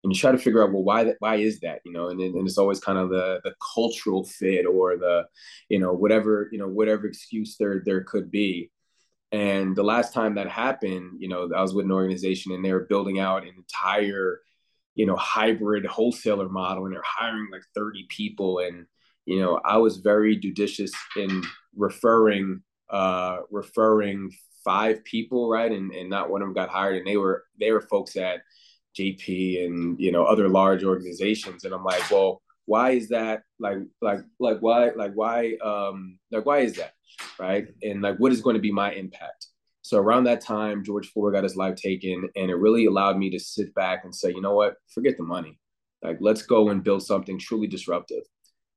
And 0.03 0.13
you 0.13 0.19
try 0.19 0.31
to 0.31 0.38
figure 0.38 0.63
out, 0.63 0.71
well, 0.71 0.83
why 0.83 1.03
that? 1.03 1.17
Why 1.19 1.35
is 1.35 1.59
that? 1.59 1.81
You 1.83 1.91
know, 1.91 2.07
and 2.07 2.21
and 2.21 2.47
it's 2.47 2.57
always 2.57 2.79
kind 2.79 2.97
of 2.97 3.09
the 3.09 3.41
the 3.43 3.53
cultural 3.73 4.23
fit 4.23 4.65
or 4.65 4.97
the, 4.97 5.25
you 5.67 5.79
know, 5.79 5.93
whatever 5.93 6.49
you 6.51 6.57
know 6.57 6.67
whatever 6.69 7.05
excuse 7.07 7.57
there 7.57 7.81
there 7.85 8.03
could 8.03 8.31
be. 8.31 8.71
And 9.31 9.75
the 9.75 9.83
last 9.83 10.13
time 10.13 10.35
that 10.35 10.49
happened, 10.49 11.17
you 11.19 11.27
know, 11.27 11.49
I 11.55 11.61
was 11.61 11.73
with 11.73 11.85
an 11.85 11.91
organization 11.91 12.51
and 12.51 12.65
they 12.65 12.73
were 12.73 12.88
building 12.89 13.19
out 13.19 13.43
an 13.43 13.53
entire, 13.55 14.41
you 14.95 15.05
know, 15.05 15.15
hybrid 15.15 15.85
wholesaler 15.85 16.49
model 16.49 16.85
and 16.85 16.93
they're 16.95 17.03
hiring 17.05 17.47
like 17.51 17.61
30 17.75 18.07
people. 18.09 18.59
And, 18.59 18.88
you 19.25 19.39
know, 19.39 19.59
I 19.63 19.77
was 19.77 19.97
very 19.97 20.35
judicious 20.35 20.91
in 21.15 21.43
referring, 21.75 22.63
uh, 22.89 23.39
referring 23.51 24.31
five 24.63 25.03
people, 25.03 25.49
right? 25.49 25.71
And 25.71 25.91
and 25.91 26.09
not 26.09 26.29
one 26.29 26.41
of 26.41 26.47
them 26.47 26.53
got 26.55 26.69
hired, 26.69 26.97
and 26.97 27.07
they 27.07 27.17
were 27.17 27.45
they 27.59 27.71
were 27.71 27.81
folks 27.81 28.15
at 28.15 28.41
JP 28.97 29.65
and 29.65 29.99
you 29.99 30.11
know 30.11 30.23
other 30.25 30.49
large 30.49 30.83
organizations, 30.83 31.63
and 31.63 31.73
I'm 31.73 31.83
like, 31.83 32.09
well, 32.11 32.41
why 32.65 32.91
is 32.91 33.09
that? 33.09 33.43
Like 33.59 33.79
like 34.01 34.19
like 34.39 34.59
why 34.59 34.91
like 34.91 35.13
why 35.13 35.55
um 35.63 36.19
like 36.31 36.45
why 36.45 36.59
is 36.59 36.75
that, 36.75 36.93
right? 37.39 37.67
And 37.81 38.01
like 38.01 38.17
what 38.17 38.31
is 38.31 38.41
going 38.41 38.55
to 38.55 38.61
be 38.61 38.71
my 38.71 38.91
impact? 38.93 39.47
So 39.81 39.97
around 39.97 40.25
that 40.25 40.41
time, 40.41 40.83
George 40.83 41.07
Floyd 41.07 41.33
got 41.33 41.43
his 41.43 41.55
life 41.55 41.75
taken, 41.75 42.29
and 42.35 42.51
it 42.51 42.55
really 42.55 42.85
allowed 42.85 43.17
me 43.17 43.31
to 43.31 43.39
sit 43.39 43.73
back 43.73 44.01
and 44.03 44.13
say, 44.13 44.29
you 44.29 44.41
know 44.41 44.53
what, 44.53 44.75
forget 44.93 45.17
the 45.17 45.23
money. 45.23 45.57
Like 46.03 46.17
let's 46.21 46.43
go 46.43 46.69
and 46.69 46.83
build 46.83 47.03
something 47.03 47.39
truly 47.39 47.67
disruptive. 47.67 48.23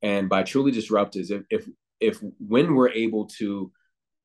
And 0.01 0.29
by 0.29 0.43
truly 0.43 0.73
disruptive, 0.73 1.31
if 1.31 1.43
if 1.51 1.69
if 2.01 2.19
when 2.39 2.75
we're 2.75 2.91
able 2.91 3.27
to 3.39 3.71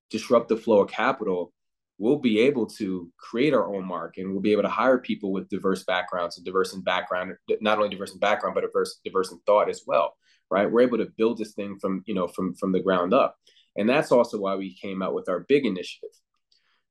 disrupt 0.09 0.49
the 0.49 0.57
flow 0.57 0.81
of 0.81 0.89
capital, 0.89 1.53
we'll 1.97 2.19
be 2.19 2.39
able 2.39 2.67
to 2.67 3.11
create 3.17 3.53
our 3.53 3.73
own 3.73 3.85
mark 3.85 4.17
and 4.17 4.31
we'll 4.31 4.41
be 4.41 4.51
able 4.51 4.61
to 4.61 4.69
hire 4.69 4.99
people 4.99 5.31
with 5.31 5.49
diverse 5.49 5.83
backgrounds 5.83 6.37
and 6.37 6.45
diverse 6.45 6.73
in 6.73 6.81
background, 6.81 7.33
not 7.61 7.77
only 7.77 7.89
diverse 7.89 8.13
in 8.13 8.19
background, 8.19 8.55
but 8.55 8.61
diverse, 8.61 8.99
diverse 9.03 9.31
in 9.31 9.39
thought 9.45 9.69
as 9.69 9.81
well. 9.87 10.15
Right. 10.49 10.71
We're 10.71 10.81
able 10.81 10.99
to 10.99 11.11
build 11.17 11.37
this 11.37 11.53
thing 11.53 11.77
from, 11.79 12.03
you 12.05 12.13
know, 12.13 12.27
from, 12.27 12.55
from 12.55 12.71
the 12.71 12.79
ground 12.79 13.13
up. 13.13 13.35
And 13.75 13.89
that's 13.89 14.11
also 14.11 14.39
why 14.39 14.55
we 14.55 14.75
came 14.75 15.01
out 15.01 15.13
with 15.13 15.27
our 15.27 15.41
big 15.41 15.65
initiative. 15.65 16.09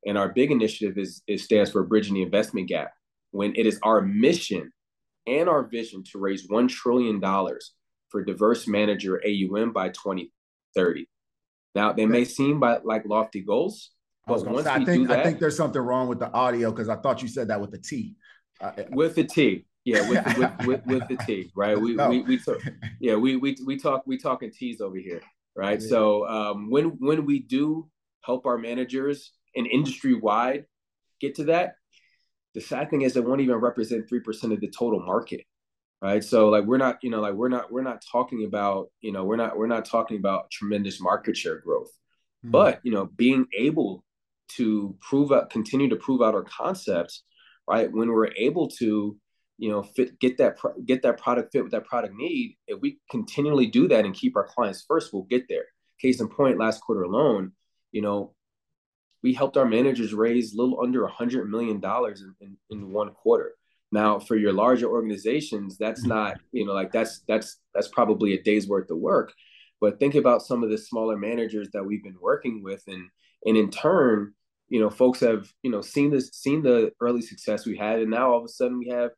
And 0.05 0.19
our 0.19 0.29
big 0.29 0.51
initiative 0.51 0.99
is, 0.99 1.23
it 1.27 1.41
stands 1.41 1.71
for 1.71 1.83
bridging 1.85 2.15
the 2.15 2.23
investment 2.23 2.69
gap 2.69 2.93
when 3.31 3.55
it 3.57 3.67
is 3.67 3.81
our 3.83 4.03
mission 4.03 4.73
and 5.27 5.49
our 5.49 5.65
vision 5.65 6.05
to 6.13 6.19
raise 6.19 6.47
$1 6.49 6.69
trillion 6.69 7.21
for 8.09 8.25
diverse 8.25 8.69
manager 8.69 9.21
AUM 9.27 9.73
by 9.73 9.89
2030. 9.89 11.09
Now, 11.77 11.93
they 11.93 12.07
may 12.07 12.25
seem 12.25 12.59
by, 12.59 12.79
like 12.83 13.05
lofty 13.05 13.43
goals, 13.43 13.91
I 14.27 14.33
was 14.33 14.43
going 14.43 14.57
to 14.57 14.63
say, 14.63 14.71
I 14.71 14.83
think 14.83 15.09
that, 15.09 15.21
I 15.21 15.23
think 15.23 15.39
there's 15.39 15.59
something 15.59 15.81
wrong 15.81 16.09
with 16.09 16.19
the 16.19 16.33
audio 16.33 16.71
because 16.71 16.89
I 16.89 16.97
thought 16.97 17.21
you 17.21 17.29
said 17.29 17.49
that 17.49 17.61
with 17.61 17.71
the 17.71 17.79
T. 17.79 18.17
Uh, 18.63 18.73
with 18.93 19.15
the 19.15 19.25
T, 19.25 19.67
yeah, 19.85 20.09
with 20.09 20.25
the, 20.25 20.41
with, 20.41 20.67
with, 20.67 20.87
with, 20.87 21.09
the 21.09 21.17
T, 21.27 21.53
right? 21.55 21.79
We 21.79 21.95
no. 21.97 22.09
we, 22.09 22.23
we 22.23 22.39
talk, 22.39 22.57
yeah, 22.99 23.15
we 23.15 23.37
we 23.37 23.59
we 23.67 23.77
talk 23.77 24.05
we 24.07 24.17
talking 24.17 24.51
T's 24.51 24.81
over 24.81 24.97
here, 24.97 25.21
right? 25.55 25.79
Yeah. 25.79 25.89
So 25.89 26.27
um, 26.27 26.71
when 26.71 26.97
when 26.99 27.27
we 27.27 27.41
do 27.41 27.91
help 28.23 28.47
our 28.47 28.57
managers 28.57 29.33
and 29.55 29.67
industry 29.67 30.15
wide 30.15 30.65
get 31.21 31.35
to 31.35 31.45
that, 31.45 31.75
the 32.55 32.63
sad 32.63 32.89
thing 32.89 33.03
is 33.03 33.17
it 33.17 33.25
won't 33.25 33.43
even 33.43 33.57
represent 33.57 34.09
three 34.09 34.21
percent 34.21 34.55
of 34.55 34.61
the 34.61 34.71
total 34.71 35.01
market, 35.01 35.43
right? 36.03 36.23
So 36.23 36.49
like 36.49 36.65
we're 36.65 36.79
not, 36.79 36.99
you 37.03 37.11
know, 37.11 37.21
like 37.21 37.35
we're 37.35 37.49
not 37.49 37.73
we're 37.73 37.83
not 37.83 38.03
talking 38.11 38.45
about, 38.45 38.89
you 39.01 39.13
know, 39.13 39.25
we're 39.25 39.37
not 39.37 39.57
we're 39.57 39.67
not 39.67 39.85
talking 39.85 40.19
about 40.19 40.51
tremendous 40.51 41.01
market 41.01 41.37
share 41.37 41.61
growth, 41.61 41.91
mm. 42.45 42.51
but 42.51 42.81
you 42.83 42.93
know, 42.93 43.07
being 43.07 43.47
able 43.57 44.05
to 44.49 44.97
prove 45.01 45.33
out, 45.33 45.51
continue 45.51 45.89
to 45.89 45.97
prove 45.97 46.23
out 46.23 46.35
our 46.35 46.45
concepts, 46.45 47.25
right? 47.69 47.91
When 47.91 48.11
we're 48.11 48.33
able 48.37 48.69
to, 48.79 49.17
you 49.59 49.71
know, 49.71 49.83
fit, 49.83 50.19
get 50.21 50.39
that, 50.39 50.57
get 50.85 51.03
that 51.03 51.19
product 51.19 51.53
fit 51.53 51.63
with 51.63 51.73
that 51.73 51.87
product 51.87 52.15
need. 52.15 52.57
If 52.67 52.81
we 52.81 53.01
continually 53.11 53.67
do 53.67 53.89
that 53.89 54.05
and 54.05 54.15
keep 54.15 54.37
our 54.37 54.47
clients 54.47 54.85
first, 54.87 55.13
we'll 55.13 55.23
get 55.25 55.49
there. 55.49 55.65
Case 56.01 56.21
in 56.21 56.29
point, 56.29 56.59
last 56.59 56.81
quarter 56.81 57.03
alone, 57.03 57.53
you 57.91 58.03
know, 58.03 58.35
we 59.23 59.33
helped 59.33 59.57
our 59.57 59.65
managers 59.65 60.13
raise 60.15 60.53
a 60.53 60.57
little 60.57 60.81
under 60.81 61.05
a 61.05 61.11
hundred 61.11 61.51
million 61.51 61.81
dollars 61.81 62.23
in, 62.23 62.35
in, 62.41 62.57
in 62.71 62.93
one 62.93 63.11
quarter. 63.11 63.55
Now, 63.97 64.19
for 64.19 64.37
your 64.37 64.53
larger 64.53 64.89
organizations, 64.89 65.79
that's 65.79 66.03
mm-hmm. 66.03 66.11
not, 66.11 66.41
you 66.53 66.67
know, 66.67 66.75
like 66.75 66.93
that's 66.93 67.23
that's 67.27 67.61
that's 67.75 67.89
probably 67.89 68.35
a 68.35 68.43
day's 68.43 68.69
worth 68.69 68.91
of 68.91 68.99
work. 68.99 69.33
But 69.81 69.99
think 69.99 70.15
about 70.15 70.43
some 70.43 70.63
of 70.63 70.71
the 70.71 70.79
smaller 70.79 71.17
managers 71.17 71.69
that 71.73 71.85
we've 71.85 72.05
been 72.05 72.21
working 72.21 72.63
with, 72.63 72.83
and 72.87 73.05
and 73.47 73.57
in 73.57 73.71
turn, 73.71 74.35
you 74.69 74.81
know, 74.81 74.91
folks 74.91 75.21
have, 75.21 75.49
you 75.63 75.71
know, 75.71 75.81
seen 75.81 76.11
this, 76.11 76.31
seen 76.33 76.63
the 76.63 76.91
early 77.01 77.23
success 77.23 77.65
we 77.65 77.77
had. 77.77 78.01
And 78.01 78.11
now 78.11 78.33
all 78.33 78.39
of 78.39 78.45
a 78.45 78.49
sudden 78.49 78.79
we 78.79 78.89
have 78.89 79.11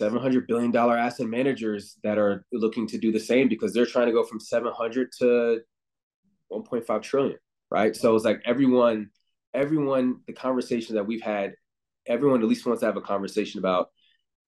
$700 0.00 0.46
billion 0.46 0.74
asset 0.76 1.26
managers 1.26 1.96
that 2.04 2.18
are 2.18 2.44
looking 2.52 2.86
to 2.88 2.98
do 2.98 3.10
the 3.10 3.20
same 3.20 3.48
because 3.48 3.72
they're 3.72 3.86
trying 3.86 4.06
to 4.06 4.12
go 4.12 4.24
from 4.24 4.40
700 4.40 5.08
to 5.18 5.60
1.5 6.52 7.02
trillion. 7.02 7.38
Right. 7.70 7.94
So 7.94 8.14
it's 8.14 8.24
like 8.24 8.40
everyone, 8.46 9.10
everyone, 9.52 10.20
the 10.26 10.32
conversation 10.32 10.94
that 10.94 11.06
we've 11.06 11.22
had, 11.22 11.54
everyone 12.08 12.42
at 12.42 12.48
least 12.48 12.66
wants 12.66 12.80
to 12.80 12.86
have 12.86 12.96
a 12.96 13.02
conversation 13.02 13.58
about 13.58 13.90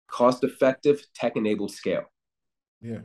cost 0.09 0.43
effective 0.43 1.05
tech 1.15 1.37
enabled 1.37 1.71
scale. 1.71 2.05
Yeah 2.81 3.01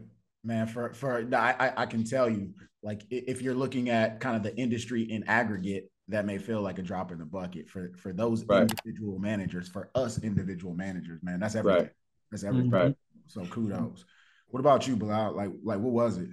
man 0.45 0.67
for 0.67 0.93
for 0.93 1.27
I, 1.33 1.73
I 1.75 1.85
can 1.87 2.03
tell 2.03 2.29
you 2.29 2.53
like 2.83 3.01
if 3.09 3.41
you're 3.41 3.55
looking 3.55 3.89
at 3.89 4.19
kind 4.19 4.35
of 4.35 4.43
the 4.43 4.55
industry 4.55 5.01
in 5.01 5.23
aggregate 5.23 5.89
that 6.07 6.23
may 6.23 6.37
feel 6.37 6.61
like 6.61 6.77
a 6.77 6.83
drop 6.83 7.11
in 7.11 7.17
the 7.17 7.25
bucket 7.25 7.67
for 7.67 7.91
for 7.97 8.13
those 8.13 8.45
right. 8.45 8.61
individual 8.61 9.17
managers 9.17 9.67
for 9.67 9.89
us 9.95 10.21
individual 10.21 10.75
managers 10.75 11.19
man 11.23 11.39
that's 11.39 11.55
everything 11.55 11.81
right. 11.81 11.91
that's 12.29 12.43
everything 12.43 12.69
right. 12.69 12.95
so 13.25 13.43
kudos 13.45 14.05
What 14.47 14.59
about 14.59 14.87
you, 14.87 14.95
Bilal? 14.95 15.35
Like, 15.35 15.49
like 15.63 15.79
what 15.79 15.91
was 15.91 16.17
it? 16.17 16.29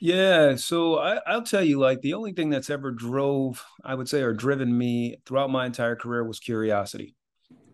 Yeah, 0.00 0.56
so 0.56 0.98
I, 0.98 1.34
will 1.34 1.42
tell 1.42 1.62
you, 1.62 1.78
like 1.78 2.00
the 2.00 2.14
only 2.14 2.32
thing 2.32 2.50
that's 2.50 2.70
ever 2.70 2.92
drove, 2.92 3.64
I 3.84 3.94
would 3.94 4.08
say, 4.08 4.22
or 4.22 4.32
driven 4.32 4.76
me 4.76 5.20
throughout 5.26 5.50
my 5.50 5.66
entire 5.66 5.96
career 5.96 6.24
was 6.24 6.38
curiosity. 6.38 7.16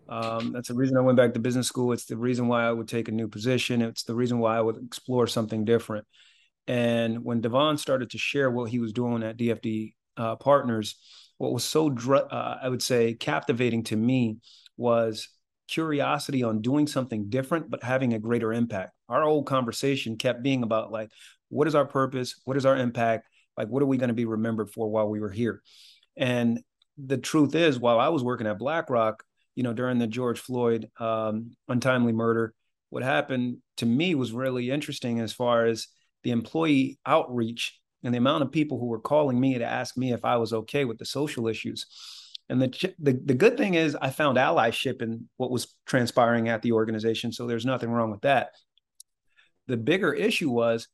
Um, 0.07 0.51
that's 0.51 0.67
the 0.67 0.75
reason 0.75 0.97
I 0.97 1.01
went 1.01 1.17
back 1.17 1.33
to 1.33 1.39
business 1.39 1.67
school. 1.67 1.91
It's 1.91 2.05
the 2.05 2.17
reason 2.17 2.47
why 2.47 2.65
I 2.65 2.71
would 2.71 2.87
take 2.87 3.07
a 3.07 3.11
new 3.11 3.27
position. 3.27 3.81
It's 3.81 4.03
the 4.03 4.15
reason 4.15 4.39
why 4.39 4.57
I 4.57 4.61
would 4.61 4.77
explore 4.83 5.27
something 5.27 5.65
different. 5.65 6.05
And 6.67 7.23
when 7.23 7.41
Devon 7.41 7.77
started 7.77 8.11
to 8.11 8.17
share 8.17 8.49
what 8.49 8.69
he 8.69 8.79
was 8.79 8.93
doing 8.93 9.23
at 9.23 9.37
DFD 9.37 9.93
uh, 10.17 10.35
Partners, 10.35 10.95
what 11.37 11.53
was 11.53 11.63
so, 11.63 11.89
uh, 11.89 12.57
I 12.61 12.69
would 12.69 12.81
say, 12.81 13.13
captivating 13.13 13.83
to 13.85 13.95
me 13.95 14.37
was 14.77 15.29
curiosity 15.67 16.43
on 16.43 16.61
doing 16.61 16.87
something 16.87 17.29
different, 17.29 17.69
but 17.69 17.83
having 17.83 18.13
a 18.13 18.19
greater 18.19 18.53
impact. 18.53 18.93
Our 19.09 19.23
old 19.23 19.45
conversation 19.45 20.17
kept 20.17 20.43
being 20.43 20.63
about 20.63 20.91
like, 20.91 21.09
what 21.49 21.67
is 21.67 21.75
our 21.75 21.85
purpose? 21.85 22.39
What 22.45 22.57
is 22.57 22.65
our 22.65 22.75
impact? 22.75 23.27
Like, 23.57 23.67
what 23.67 23.81
are 23.83 23.87
we 23.87 23.97
going 23.97 24.09
to 24.09 24.13
be 24.13 24.25
remembered 24.25 24.69
for 24.69 24.89
while 24.89 25.07
we 25.07 25.19
were 25.19 25.31
here? 25.31 25.61
And 26.17 26.59
the 26.97 27.17
truth 27.17 27.55
is, 27.55 27.79
while 27.79 27.99
I 27.99 28.09
was 28.09 28.23
working 28.23 28.47
at 28.47 28.57
BlackRock, 28.57 29.23
you 29.55 29.63
know, 29.63 29.73
during 29.73 29.99
the 29.99 30.07
George 30.07 30.39
Floyd 30.39 30.89
um, 30.99 31.55
untimely 31.67 32.13
murder, 32.13 32.53
what 32.89 33.03
happened 33.03 33.57
to 33.77 33.85
me 33.85 34.15
was 34.15 34.31
really 34.31 34.69
interesting 34.69 35.19
as 35.19 35.33
far 35.33 35.65
as 35.65 35.87
the 36.23 36.31
employee 36.31 36.99
outreach 37.05 37.79
and 38.03 38.13
the 38.13 38.19
amount 38.19 38.43
of 38.43 38.51
people 38.51 38.79
who 38.79 38.85
were 38.85 38.99
calling 38.99 39.39
me 39.39 39.57
to 39.57 39.65
ask 39.65 39.97
me 39.97 40.13
if 40.13 40.23
I 40.23 40.37
was 40.37 40.53
okay 40.53 40.85
with 40.85 40.97
the 40.97 41.05
social 41.05 41.47
issues. 41.47 41.85
And 42.47 42.61
the, 42.61 42.93
the 42.99 43.19
the 43.25 43.33
good 43.33 43.57
thing 43.57 43.73
is 43.73 43.97
I 43.99 44.11
found 44.11 44.37
allyship 44.37 45.01
in 45.01 45.27
what 45.37 45.49
was 45.49 45.73
transpiring 45.87 46.47
at 46.47 46.61
the 46.61 46.73
organization, 46.73 47.31
so 47.31 47.47
there's 47.47 47.65
nothing 47.65 47.89
wrong 47.89 48.11
with 48.11 48.21
that. 48.21 48.49
The 49.67 49.77
bigger 49.77 50.13
issue 50.13 50.51
was 50.51 50.87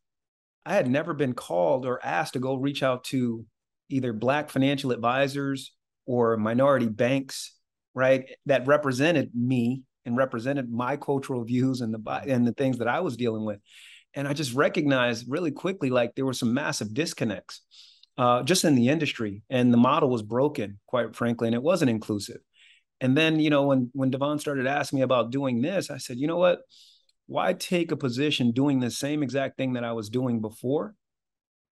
I 0.65 0.75
had 0.75 0.89
never 0.89 1.13
been 1.13 1.33
called 1.33 1.85
or 1.85 2.03
asked 2.05 2.33
to 2.33 2.39
go 2.39 2.55
reach 2.55 2.83
out 2.83 3.03
to 3.05 3.45
either 3.89 4.13
black 4.13 4.49
financial 4.49 4.91
advisors 4.91 5.73
or 6.05 6.37
minority 6.37 6.87
banks, 6.87 7.53
right, 7.93 8.25
that 8.45 8.67
represented 8.67 9.31
me 9.33 9.83
and 10.05 10.17
represented 10.17 10.71
my 10.71 10.97
cultural 10.97 11.43
views 11.43 11.81
and 11.81 11.93
the 11.93 12.23
and 12.27 12.47
the 12.47 12.53
things 12.53 12.79
that 12.79 12.87
I 12.87 13.01
was 13.01 13.17
dealing 13.17 13.45
with. 13.45 13.59
And 14.13 14.27
I 14.27 14.33
just 14.33 14.53
recognized 14.53 15.25
really 15.29 15.51
quickly 15.51 15.89
like 15.89 16.15
there 16.15 16.25
were 16.25 16.33
some 16.33 16.53
massive 16.53 16.93
disconnects 16.93 17.61
uh, 18.17 18.43
just 18.43 18.65
in 18.65 18.75
the 18.75 18.89
industry, 18.89 19.43
and 19.49 19.73
the 19.73 19.77
model 19.77 20.09
was 20.09 20.21
broken, 20.21 20.79
quite 20.87 21.15
frankly, 21.15 21.47
and 21.47 21.55
it 21.55 21.63
wasn't 21.63 21.91
inclusive. 21.91 22.39
And 22.99 23.17
then, 23.17 23.39
you 23.39 23.49
know, 23.49 23.67
when 23.67 23.89
when 23.93 24.11
Devon 24.11 24.39
started 24.39 24.67
asking 24.67 24.99
me 24.99 25.03
about 25.03 25.31
doing 25.31 25.61
this, 25.61 25.89
I 25.89 25.97
said, 25.97 26.17
you 26.17 26.27
know 26.27 26.37
what? 26.37 26.61
why 27.31 27.53
take 27.53 27.93
a 27.93 27.97
position 27.97 28.51
doing 28.51 28.81
the 28.81 28.91
same 28.91 29.23
exact 29.23 29.55
thing 29.57 29.73
that 29.73 29.85
I 29.85 29.93
was 29.93 30.09
doing 30.09 30.41
before 30.41 30.95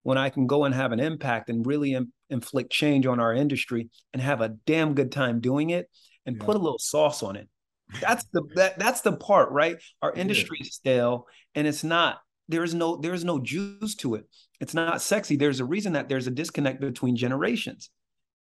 when 0.05 0.17
I 0.17 0.31
can 0.31 0.47
go 0.47 0.65
and 0.65 0.73
have 0.73 0.93
an 0.93 1.01
impact 1.01 1.51
and 1.51 1.67
really 1.67 1.95
inflict 2.31 2.71
change 2.71 3.07
on 3.07 3.21
our 3.21 3.35
industry 3.35 3.89
and 4.13 4.23
have 4.23 4.41
a 4.41 4.51
damn 4.67 4.95
good 4.95 5.13
time 5.13 5.41
doing 5.41 5.71
it 5.71 5.89
and 6.27 6.37
yeah. 6.37 6.45
put 6.45 6.57
a 6.57 6.59
little 6.59 6.79
sauce 6.79 7.23
on 7.23 7.37
it. 7.37 7.49
That's 8.01 8.25
the 8.33 8.43
that, 8.57 8.79
that's 8.79 9.01
the 9.01 9.17
part, 9.17 9.51
right? 9.51 9.79
Our 10.03 10.13
industry 10.13 10.59
is 10.61 10.75
stale 10.75 11.27
and 11.55 11.67
it's 11.67 11.83
not 11.83 12.19
there 12.47 12.63
is 12.63 12.75
no 12.75 12.97
there 12.97 13.15
is 13.15 13.25
no 13.25 13.39
juice 13.39 13.95
to 13.97 14.15
it. 14.17 14.27
It's 14.61 14.75
not 14.75 15.01
sexy. 15.01 15.37
There's 15.37 15.61
a 15.61 15.65
reason 15.65 15.95
that 15.95 16.11
there's 16.11 16.27
a 16.27 16.31
disconnect 16.31 16.83
between 16.83 17.17
generations. 17.17 17.89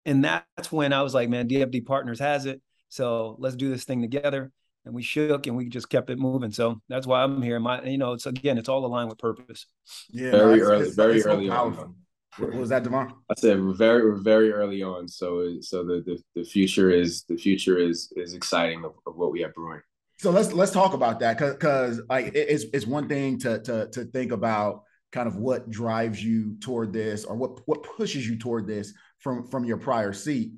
And 0.05 0.25
that's 0.25 0.73
when 0.73 0.93
I 0.93 1.03
was 1.03 1.15
like, 1.15 1.29
man, 1.29 1.49
DFD 1.49 1.87
Partners 1.87 2.19
has 2.19 2.47
it. 2.47 2.61
So 2.89 3.37
let's 3.39 3.55
do 3.55 3.69
this 3.69 3.85
thing 3.85 4.03
together 4.03 4.51
and 4.87 4.95
we 4.95 5.03
shook 5.03 5.47
and 5.47 5.57
we 5.57 5.69
just 5.69 5.91
kept 5.91 6.11
it 6.11 6.19
moving. 6.19 6.53
So 6.53 6.81
that's 6.89 7.07
why 7.07 7.23
I'm 7.23 7.43
here. 7.43 7.59
My, 7.61 7.83
you 7.83 7.99
know, 7.99 8.13
it's 8.13 8.25
again, 8.25 8.57
it's 8.57 8.69
all 8.69 8.87
aligned 8.87 9.11
with 9.11 9.19
purpose. 9.19 9.67
Yeah, 10.11 10.31
very 10.31 10.59
no, 10.59 10.65
early, 10.65 10.87
it's, 10.87 10.95
very 10.95 11.17
it's 11.17 11.27
early 11.27 11.49
so 11.49 11.55
on. 11.55 11.95
What 12.39 12.55
was 12.55 12.69
that, 12.71 12.85
Devon? 12.85 13.13
I 13.31 13.35
said 13.37 13.63
we're 13.63 13.75
very, 13.75 14.21
very 14.21 14.53
early 14.53 14.83
on. 14.83 15.09
So, 15.09 15.57
so 15.61 15.85
the, 15.85 16.03
the 16.05 16.23
the 16.35 16.45
future 16.45 16.91
is 16.91 17.25
the 17.25 17.37
future 17.37 17.79
is 17.79 18.13
is 18.17 18.35
exciting 18.35 18.85
of, 18.85 18.93
of 19.07 19.17
what 19.17 19.33
we 19.33 19.41
have 19.43 19.55
brewing. 19.55 19.81
So 20.19 20.31
let's 20.31 20.53
let's 20.53 20.73
talk 20.73 20.95
about 20.95 21.21
that 21.21 21.39
because 21.39 22.01
like 22.09 22.33
it's 22.35 22.65
it's 22.73 22.87
one 22.87 23.09
thing 23.09 23.39
to 23.41 23.61
to 23.63 23.89
to 23.89 24.05
think 24.05 24.33
about 24.33 24.83
kind 25.13 25.29
of 25.29 25.37
what 25.37 25.71
drives 25.71 26.23
you 26.23 26.57
toward 26.61 26.93
this 26.93 27.25
or 27.25 27.37
what 27.37 27.61
what 27.67 27.83
pushes 27.83 28.29
you 28.29 28.37
toward 28.39 28.67
this 28.67 28.93
from 29.19 29.47
from 29.49 29.65
your 29.65 29.79
prior 29.79 30.13
seat 30.13 30.53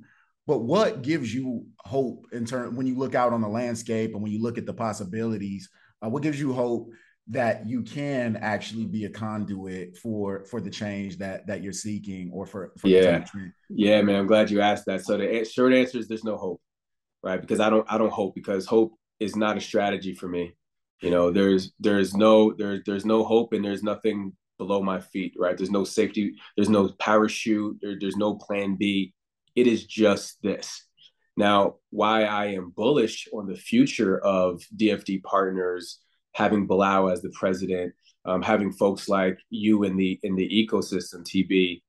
but 0.48 0.60
what 0.60 1.02
gives 1.02 1.32
you 1.32 1.66
hope 1.80 2.24
in 2.32 2.46
turn 2.46 2.74
when 2.74 2.86
you 2.86 2.96
look 2.96 3.14
out 3.14 3.34
on 3.34 3.42
the 3.42 3.48
landscape 3.48 4.14
and 4.14 4.22
when 4.22 4.32
you 4.32 4.40
look 4.40 4.56
at 4.56 4.64
the 4.64 4.72
possibilities? 4.72 5.68
Uh, 6.02 6.08
what 6.08 6.22
gives 6.22 6.40
you 6.40 6.54
hope 6.54 6.88
that 7.30 7.66
you 7.66 7.82
can 7.82 8.36
actually 8.36 8.86
be 8.86 9.04
a 9.04 9.10
conduit 9.10 9.96
for 9.98 10.44
for 10.46 10.60
the 10.60 10.70
change 10.70 11.18
that 11.18 11.46
that 11.46 11.62
you're 11.62 11.72
seeking 11.72 12.30
or 12.32 12.46
for, 12.46 12.72
for 12.78 12.88
yeah. 12.88 13.24
yeah 13.68 14.00
man 14.00 14.16
i'm 14.16 14.26
glad 14.26 14.50
you 14.50 14.60
asked 14.60 14.86
that. 14.86 15.04
So 15.04 15.18
the 15.18 15.44
short 15.44 15.74
answer 15.74 15.98
is 15.98 16.08
there's 16.08 16.24
no 16.24 16.36
hope 16.36 16.60
right? 17.22 17.40
Because 17.40 17.60
i 17.60 17.68
don't 17.68 17.86
i 17.90 17.98
don't 17.98 18.12
hope 18.12 18.34
because 18.34 18.66
hope 18.66 18.94
is 19.20 19.36
not 19.36 19.56
a 19.56 19.60
strategy 19.60 20.14
for 20.14 20.28
me. 20.28 20.54
You 21.02 21.10
know 21.10 21.30
there's 21.30 21.72
there's 21.78 22.14
no 22.14 22.52
there, 22.54 22.82
there's 22.84 23.04
no 23.04 23.24
hope 23.24 23.52
and 23.52 23.64
there's 23.64 23.82
nothing 23.82 24.32
below 24.56 24.82
my 24.82 25.00
feet 25.00 25.34
right? 25.38 25.56
There's 25.56 25.70
no 25.70 25.84
safety 25.84 26.34
there's 26.56 26.70
no 26.70 26.88
parachute 26.98 27.78
there, 27.82 27.96
there's 28.00 28.16
no 28.16 28.34
plan 28.34 28.76
b. 28.76 29.12
It 29.54 29.66
is 29.66 29.84
just 29.84 30.38
this. 30.42 30.84
Now, 31.36 31.76
why 31.90 32.24
I 32.24 32.46
am 32.46 32.70
bullish 32.70 33.28
on 33.32 33.46
the 33.46 33.54
future 33.54 34.18
of 34.18 34.60
DFD 34.76 35.22
partners, 35.22 36.00
having 36.34 36.66
Bilal 36.66 37.10
as 37.10 37.22
the 37.22 37.30
president, 37.30 37.94
um, 38.24 38.42
having 38.42 38.72
folks 38.72 39.08
like 39.08 39.38
you 39.50 39.84
in 39.84 39.96
the 39.96 40.18
in 40.22 40.36
the 40.36 40.48
ecosystem, 40.48 41.22
TB, 41.22 41.82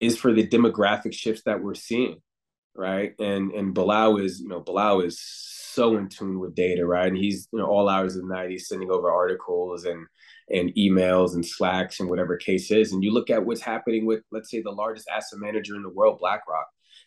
is 0.00 0.16
for 0.16 0.32
the 0.32 0.46
demographic 0.46 1.14
shifts 1.14 1.42
that 1.46 1.62
we're 1.62 1.74
seeing, 1.74 2.20
right? 2.74 3.14
And 3.18 3.52
and 3.52 3.74
Bilal 3.74 4.18
is, 4.18 4.40
you 4.40 4.48
know, 4.48 4.60
Bilal 4.60 5.02
is 5.02 5.20
so 5.20 5.96
in 5.96 6.08
tune 6.08 6.38
with 6.38 6.54
data, 6.54 6.86
right? 6.86 7.08
And 7.08 7.16
he's, 7.16 7.48
you 7.52 7.58
know, 7.58 7.66
all 7.66 7.88
hours 7.88 8.16
of 8.16 8.22
the 8.22 8.34
night, 8.34 8.50
he's 8.50 8.68
sending 8.68 8.90
over 8.90 9.10
articles 9.10 9.84
and 9.84 10.06
and 10.50 10.74
emails 10.74 11.34
and 11.34 11.44
slacks 11.44 12.00
and 12.00 12.08
whatever 12.08 12.36
case 12.36 12.70
is. 12.70 12.92
And 12.92 13.02
you 13.02 13.12
look 13.12 13.30
at 13.30 13.44
what's 13.44 13.62
happening 13.62 14.04
with, 14.04 14.20
let's 14.30 14.50
say, 14.50 14.60
the 14.60 14.70
largest 14.70 15.08
asset 15.08 15.38
manager 15.38 15.74
in 15.74 15.82
the 15.82 15.88
world, 15.88 16.18
BlackRock. 16.20 16.66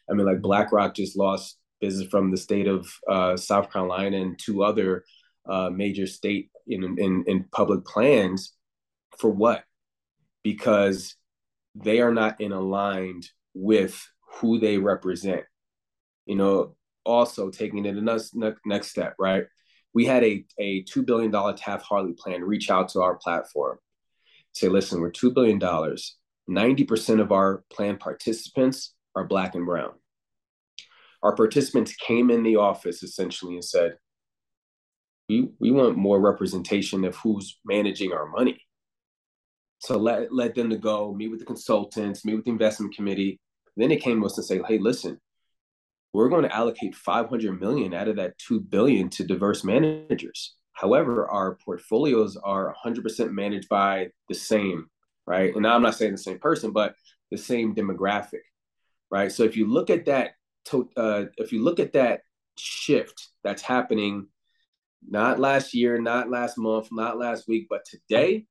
I 0.09 0.13
mean, 0.13 0.25
like 0.25 0.41
BlackRock 0.41 0.95
just 0.95 1.17
lost 1.17 1.59
business 1.79 2.07
from 2.09 2.31
the 2.31 2.37
state 2.37 2.67
of 2.67 2.87
uh, 3.09 3.37
South 3.37 3.71
Carolina 3.71 4.17
and 4.17 4.39
two 4.39 4.63
other 4.63 5.05
uh, 5.47 5.69
major 5.69 6.07
state 6.07 6.49
in, 6.67 6.83
in 6.99 7.23
in 7.27 7.45
public 7.51 7.85
plans 7.85 8.53
for 9.17 9.29
what? 9.29 9.63
Because 10.43 11.15
they 11.75 12.01
are 12.01 12.13
not 12.13 12.41
in 12.41 12.51
aligned 12.51 13.27
with 13.53 14.07
who 14.35 14.59
they 14.59 14.77
represent. 14.77 15.43
You 16.25 16.35
know, 16.35 16.75
also 17.05 17.49
taking 17.49 17.85
it 17.85 17.95
next 17.95 18.35
next 18.65 18.87
step, 18.87 19.15
right? 19.19 19.45
We 19.93 20.05
had 20.05 20.23
a 20.23 20.45
a 20.59 20.83
two 20.83 21.03
billion 21.03 21.31
dollar 21.31 21.53
Taft-Hartley 21.53 22.13
plan 22.13 22.43
reach 22.43 22.69
out 22.69 22.89
to 22.89 23.01
our 23.01 23.15
platform, 23.15 23.77
say, 24.53 24.67
listen, 24.67 25.01
we're 25.01 25.11
two 25.11 25.31
billion 25.31 25.59
dollars. 25.59 26.17
Ninety 26.47 26.83
percent 26.83 27.19
of 27.19 27.31
our 27.31 27.63
plan 27.71 27.97
participants 27.97 28.93
are 29.15 29.25
black 29.25 29.55
and 29.55 29.65
brown. 29.65 29.93
Our 31.23 31.35
participants 31.35 31.95
came 31.95 32.29
in 32.29 32.43
the 32.43 32.57
office 32.57 33.01
essentially 33.03 33.55
and 33.55 33.65
said, 33.65 33.97
we, 35.29 35.49
we 35.59 35.71
want 35.71 35.97
more 35.97 36.19
representation 36.19 37.03
of 37.05 37.15
who's 37.17 37.59
managing 37.65 38.13
our 38.13 38.27
money. 38.27 38.61
So 39.79 39.97
let, 39.97 40.33
let 40.33 40.55
them 40.55 40.69
to 40.69 40.77
go, 40.77 41.13
meet 41.13 41.29
with 41.29 41.39
the 41.39 41.45
consultants, 41.45 42.25
meet 42.25 42.35
with 42.35 42.45
the 42.45 42.51
investment 42.51 42.95
committee. 42.95 43.39
Then 43.75 43.89
they 43.89 43.97
came 43.97 44.19
to 44.19 44.25
us 44.25 44.37
and 44.37 44.45
say, 44.45 44.61
hey, 44.67 44.79
listen, 44.79 45.19
we're 46.13 46.29
going 46.29 46.43
to 46.43 46.55
allocate 46.55 46.95
500 46.95 47.59
million 47.59 47.93
out 47.93 48.07
of 48.07 48.15
that 48.15 48.37
2 48.39 48.61
billion 48.61 49.09
to 49.09 49.23
diverse 49.23 49.63
managers. 49.63 50.55
However, 50.73 51.27
our 51.29 51.55
portfolios 51.63 52.37
are 52.37 52.73
100% 52.83 53.31
managed 53.31 53.69
by 53.69 54.07
the 54.29 54.35
same, 54.35 54.87
right? 55.27 55.55
And 55.55 55.67
I'm 55.67 55.83
not 55.83 55.95
saying 55.95 56.13
the 56.13 56.17
same 56.17 56.39
person, 56.39 56.71
but 56.71 56.95
the 57.29 57.37
same 57.37 57.75
demographic 57.75 58.41
right? 59.09 59.31
So 59.31 59.43
if 59.43 59.55
you 59.55 59.67
look 59.67 59.89
at 59.89 60.05
that, 60.05 60.31
to, 60.65 60.89
uh, 60.97 61.25
if 61.37 61.51
you 61.51 61.63
look 61.63 61.79
at 61.79 61.93
that 61.93 62.21
shift 62.57 63.29
that's 63.43 63.61
happening, 63.61 64.27
not 65.07 65.39
last 65.39 65.73
year, 65.73 65.99
not 65.99 66.29
last 66.29 66.57
month, 66.57 66.89
not 66.91 67.17
last 67.17 67.47
week, 67.47 67.67
but 67.69 67.85
today, 67.85 68.45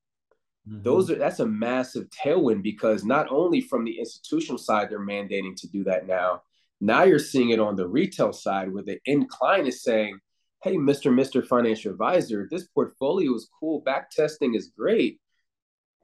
mm-hmm. 0.67 0.81
those 0.81 1.09
are 1.09 1.15
that's 1.15 1.39
a 1.39 1.45
massive 1.45 2.07
tailwind 2.09 2.63
because 2.63 3.03
not 3.03 3.27
only 3.31 3.61
from 3.61 3.83
the 3.83 3.99
institutional 3.99 4.57
side 4.57 4.89
they're 4.89 4.99
mandating 4.99 5.55
to 5.57 5.67
do 5.67 5.83
that 5.83 6.07
now. 6.07 6.41
Now 6.79 7.03
you're 7.03 7.19
seeing 7.19 7.49
it 7.49 7.59
on 7.59 7.75
the 7.75 7.87
retail 7.87 8.33
side 8.33 8.71
where 8.71 8.83
the 8.83 8.99
end 9.07 9.29
client 9.29 9.67
is 9.67 9.83
saying, 9.83 10.19
"Hey, 10.63 10.75
Mr. 10.75 11.11
Mr. 11.11 11.45
Financial 11.45 11.91
Advisor, 11.91 12.47
this 12.49 12.67
portfolio 12.67 13.33
is 13.33 13.49
cool, 13.59 13.81
back 13.81 14.11
testing 14.11 14.53
is 14.55 14.71
great, 14.77 15.19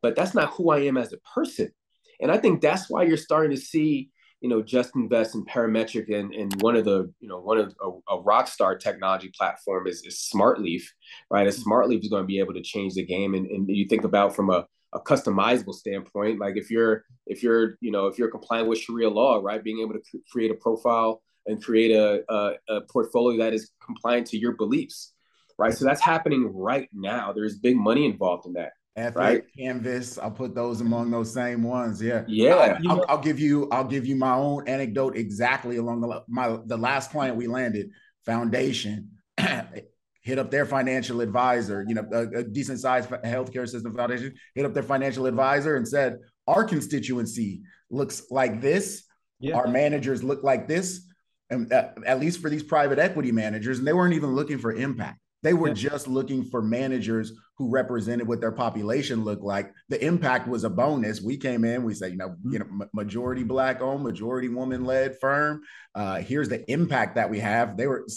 but 0.01 0.15
that's 0.15 0.33
not 0.33 0.53
who 0.53 0.71
I 0.71 0.79
am 0.79 0.97
as 0.97 1.13
a 1.13 1.17
person." 1.35 1.71
And 2.19 2.31
I 2.31 2.37
think 2.37 2.61
that's 2.61 2.89
why 2.89 3.03
you're 3.03 3.17
starting 3.17 3.51
to 3.51 3.61
see 3.61 4.11
you 4.43 4.49
know, 4.49 4.61
just 4.61 4.93
invest 4.97 5.35
in 5.35 5.45
Parametric 5.45 6.13
and, 6.13 6.35
and 6.35 6.61
one 6.61 6.75
of 6.75 6.83
the, 6.83 7.09
you 7.21 7.29
know, 7.29 7.39
one 7.39 7.57
of 7.57 7.73
a, 7.81 8.13
a 8.13 8.21
rock 8.21 8.49
star 8.49 8.77
technology 8.77 9.31
platform 9.35 9.87
is, 9.87 10.03
is 10.03 10.29
SmartLeaf, 10.35 10.83
right? 11.31 11.47
A 11.47 11.49
mm-hmm. 11.49 11.71
SmartLeaf 11.71 12.01
is 12.01 12.09
going 12.09 12.23
to 12.23 12.27
be 12.27 12.39
able 12.39 12.53
to 12.53 12.61
change 12.61 12.95
the 12.95 13.05
game. 13.05 13.35
And, 13.35 13.47
and 13.47 13.69
you 13.69 13.87
think 13.87 14.03
about 14.03 14.35
from 14.35 14.49
a, 14.49 14.67
a 14.93 14.99
customizable 14.99 15.73
standpoint, 15.73 16.41
like 16.41 16.57
if 16.57 16.69
you're, 16.69 17.05
if 17.25 17.41
you're, 17.41 17.77
you 17.79 17.89
know, 17.89 18.07
if 18.07 18.19
you're 18.19 18.29
compliant 18.29 18.67
with 18.67 18.79
Sharia 18.79 19.09
law, 19.09 19.39
right, 19.41 19.63
being 19.63 19.79
able 19.79 19.93
to 19.93 20.01
create 20.29 20.51
a 20.51 20.55
profile 20.55 21.23
and 21.45 21.63
create 21.63 21.91
a, 21.91 22.21
a, 22.29 22.51
a 22.67 22.81
portfolio 22.81 23.37
that 23.45 23.53
is 23.53 23.71
compliant 23.81 24.27
to 24.27 24.37
your 24.37 24.57
beliefs, 24.57 25.13
right? 25.57 25.73
So 25.73 25.85
that's 25.85 26.01
happening 26.01 26.51
right 26.53 26.89
now. 26.91 27.31
There's 27.31 27.59
big 27.59 27.77
money 27.77 28.05
involved 28.05 28.45
in 28.45 28.53
that. 28.53 28.73
Epic, 28.95 29.17
right? 29.17 29.43
Canvas, 29.57 30.19
I'll 30.19 30.29
put 30.29 30.53
those 30.53 30.81
among 30.81 31.09
those 31.09 31.33
same 31.33 31.63
ones. 31.63 31.99
Yeah, 31.99 32.23
yeah. 32.27 32.77
I'll, 32.87 32.91
I'll, 32.91 33.05
I'll, 33.09 33.21
give 33.21 33.39
you, 33.39 33.67
I'll 33.71 33.83
give 33.83 34.05
you 34.05 34.15
my 34.15 34.35
own 34.35 34.67
anecdote 34.67 35.17
exactly 35.17 35.77
along 35.77 36.01
the 36.01 36.23
my 36.27 36.59
the 36.65 36.77
last 36.77 37.09
client 37.09 37.35
we 37.35 37.47
landed, 37.47 37.89
Foundation, 38.25 39.09
hit 40.21 40.37
up 40.37 40.51
their 40.51 40.67
financial 40.67 41.21
advisor. 41.21 41.83
You 41.87 41.95
know, 41.95 42.07
a, 42.11 42.39
a 42.39 42.43
decent 42.43 42.79
sized 42.79 43.09
healthcare 43.09 43.67
system 43.67 43.95
foundation 43.95 44.35
hit 44.53 44.65
up 44.65 44.75
their 44.75 44.83
financial 44.83 45.25
advisor 45.25 45.75
and 45.75 45.87
said, 45.87 46.19
our 46.47 46.63
constituency 46.63 47.61
looks 47.89 48.23
like 48.29 48.61
this. 48.61 49.05
Yeah. 49.39 49.55
Our 49.55 49.67
managers 49.67 50.23
look 50.23 50.43
like 50.43 50.67
this, 50.67 51.05
and 51.49 51.71
at, 51.73 51.97
at 52.05 52.19
least 52.19 52.41
for 52.41 52.49
these 52.49 52.63
private 52.63 52.99
equity 52.99 53.31
managers, 53.31 53.79
and 53.79 53.87
they 53.87 53.93
weren't 53.93 54.13
even 54.13 54.35
looking 54.35 54.57
for 54.57 54.71
impact. 54.71 55.19
They 55.43 55.53
were 55.53 55.67
yeah. 55.67 55.73
just 55.73 56.07
looking 56.07 56.43
for 56.45 56.61
managers 56.61 57.33
who 57.57 57.69
represented 57.69 58.27
what 58.27 58.41
their 58.41 58.51
population 58.51 59.23
looked 59.23 59.43
like. 59.43 59.71
The 59.89 60.03
impact 60.03 60.47
was 60.47 60.63
a 60.63 60.69
bonus. 60.69 61.21
We 61.21 61.37
came 61.37 61.63
in, 61.65 61.83
we 61.83 61.93
said, 61.93 62.11
you 62.11 62.17
know, 62.17 62.29
mm-hmm. 62.29 62.53
you 62.53 62.59
know, 62.59 62.87
majority 62.93 63.43
black 63.43 63.81
owned, 63.81 64.03
majority 64.03 64.47
woman 64.47 64.85
led 64.85 65.19
firm. 65.19 65.61
Uh, 65.93 66.15
here's 66.15 66.49
the 66.49 66.69
impact 66.71 67.15
that 67.15 67.29
we 67.29 67.39
have. 67.39 67.77
They 67.77 67.87
were 67.87 68.07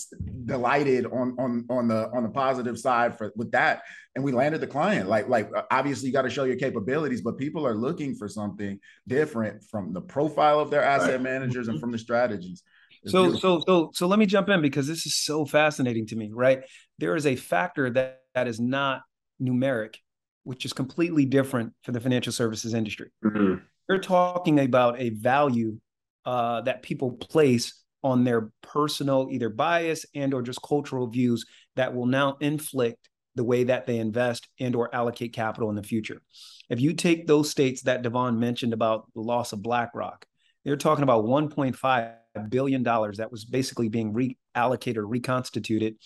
delighted 0.46 1.04
on 1.06 1.36
on 1.38 1.66
on 1.68 1.88
the 1.88 2.08
on 2.14 2.22
the 2.22 2.30
positive 2.30 2.78
side 2.78 3.18
for 3.18 3.32
with 3.36 3.50
that, 3.50 3.82
and 4.14 4.24
we 4.24 4.32
landed 4.32 4.62
the 4.62 4.66
client. 4.66 5.08
Like 5.08 5.28
like 5.28 5.50
uh, 5.54 5.62
obviously 5.70 6.06
you 6.06 6.12
got 6.12 6.22
to 6.22 6.30
show 6.30 6.44
your 6.44 6.56
capabilities, 6.56 7.20
but 7.20 7.36
people 7.36 7.66
are 7.66 7.74
looking 7.74 8.14
for 8.14 8.28
something 8.28 8.78
different 9.06 9.64
from 9.64 9.92
the 9.92 10.00
profile 10.00 10.60
of 10.60 10.70
their 10.70 10.82
asset 10.82 11.10
right. 11.10 11.22
managers 11.22 11.68
and 11.68 11.80
from 11.80 11.92
the 11.92 11.98
strategies. 11.98 12.62
So 13.06 13.34
so 13.34 13.62
so 13.66 13.90
so 13.94 14.06
let 14.06 14.18
me 14.18 14.26
jump 14.26 14.48
in 14.48 14.60
because 14.60 14.86
this 14.86 15.06
is 15.06 15.14
so 15.14 15.44
fascinating 15.44 16.06
to 16.06 16.16
me. 16.16 16.30
Right, 16.32 16.62
there 16.98 17.16
is 17.16 17.26
a 17.26 17.36
factor 17.36 17.90
that 17.90 18.20
that 18.34 18.48
is 18.48 18.60
not 18.60 19.02
numeric, 19.40 19.96
which 20.44 20.64
is 20.64 20.72
completely 20.72 21.24
different 21.24 21.72
for 21.82 21.92
the 21.92 22.00
financial 22.00 22.32
services 22.32 22.74
industry. 22.74 23.10
Mm-hmm. 23.24 23.56
You're 23.88 23.98
talking 23.98 24.60
about 24.60 25.00
a 25.00 25.10
value 25.10 25.78
uh, 26.24 26.62
that 26.62 26.82
people 26.82 27.12
place 27.12 27.82
on 28.02 28.24
their 28.24 28.50
personal 28.62 29.28
either 29.30 29.48
bias 29.48 30.06
and 30.14 30.34
or 30.34 30.42
just 30.42 30.60
cultural 30.62 31.06
views 31.06 31.44
that 31.76 31.94
will 31.94 32.06
now 32.06 32.36
inflict 32.40 33.08
the 33.34 33.44
way 33.44 33.64
that 33.64 33.86
they 33.86 33.98
invest 33.98 34.48
and 34.58 34.74
or 34.74 34.92
allocate 34.94 35.32
capital 35.32 35.70
in 35.70 35.76
the 35.76 35.82
future. 35.82 36.20
If 36.68 36.80
you 36.80 36.94
take 36.94 37.26
those 37.26 37.50
states 37.50 37.82
that 37.82 38.02
Devon 38.02 38.38
mentioned 38.38 38.72
about 38.72 39.12
the 39.14 39.20
loss 39.20 39.52
of 39.52 39.62
BlackRock, 39.62 40.24
they're 40.64 40.76
talking 40.76 41.04
about 41.04 41.24
1.5 41.24 42.14
billion 42.40 42.82
dollars 42.82 43.18
that 43.18 43.30
was 43.30 43.44
basically 43.44 43.88
being 43.88 44.12
reallocated 44.12 44.96
or 44.96 45.06
reconstituted 45.06 45.96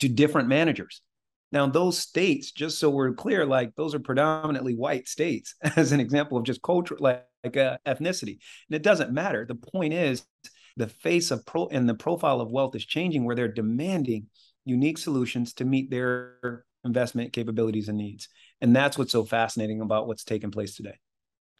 to 0.00 0.08
different 0.08 0.48
managers. 0.48 1.02
Now, 1.52 1.66
those 1.66 1.98
states, 1.98 2.50
just 2.50 2.78
so 2.80 2.90
we're 2.90 3.12
clear, 3.12 3.46
like 3.46 3.76
those 3.76 3.94
are 3.94 4.00
predominantly 4.00 4.74
white 4.74 5.06
states, 5.06 5.54
as 5.76 5.92
an 5.92 6.00
example 6.00 6.36
of 6.36 6.44
just 6.44 6.62
culture, 6.62 6.96
like, 6.98 7.26
like 7.44 7.56
uh, 7.56 7.78
ethnicity. 7.86 8.38
And 8.68 8.74
it 8.74 8.82
doesn't 8.82 9.12
matter. 9.12 9.46
The 9.46 9.54
point 9.54 9.94
is, 9.94 10.24
the 10.76 10.88
face 10.88 11.30
of 11.30 11.46
pro 11.46 11.68
and 11.68 11.88
the 11.88 11.94
profile 11.94 12.40
of 12.40 12.50
wealth 12.50 12.74
is 12.74 12.84
changing, 12.84 13.24
where 13.24 13.36
they're 13.36 13.46
demanding 13.46 14.26
unique 14.64 14.98
solutions 14.98 15.52
to 15.54 15.64
meet 15.64 15.90
their 15.90 16.64
investment 16.84 17.32
capabilities 17.32 17.88
and 17.88 17.98
needs. 17.98 18.28
And 18.60 18.74
that's 18.74 18.98
what's 18.98 19.12
so 19.12 19.24
fascinating 19.24 19.80
about 19.80 20.06
what's 20.08 20.24
taking 20.24 20.50
place 20.50 20.74
today. 20.74 20.98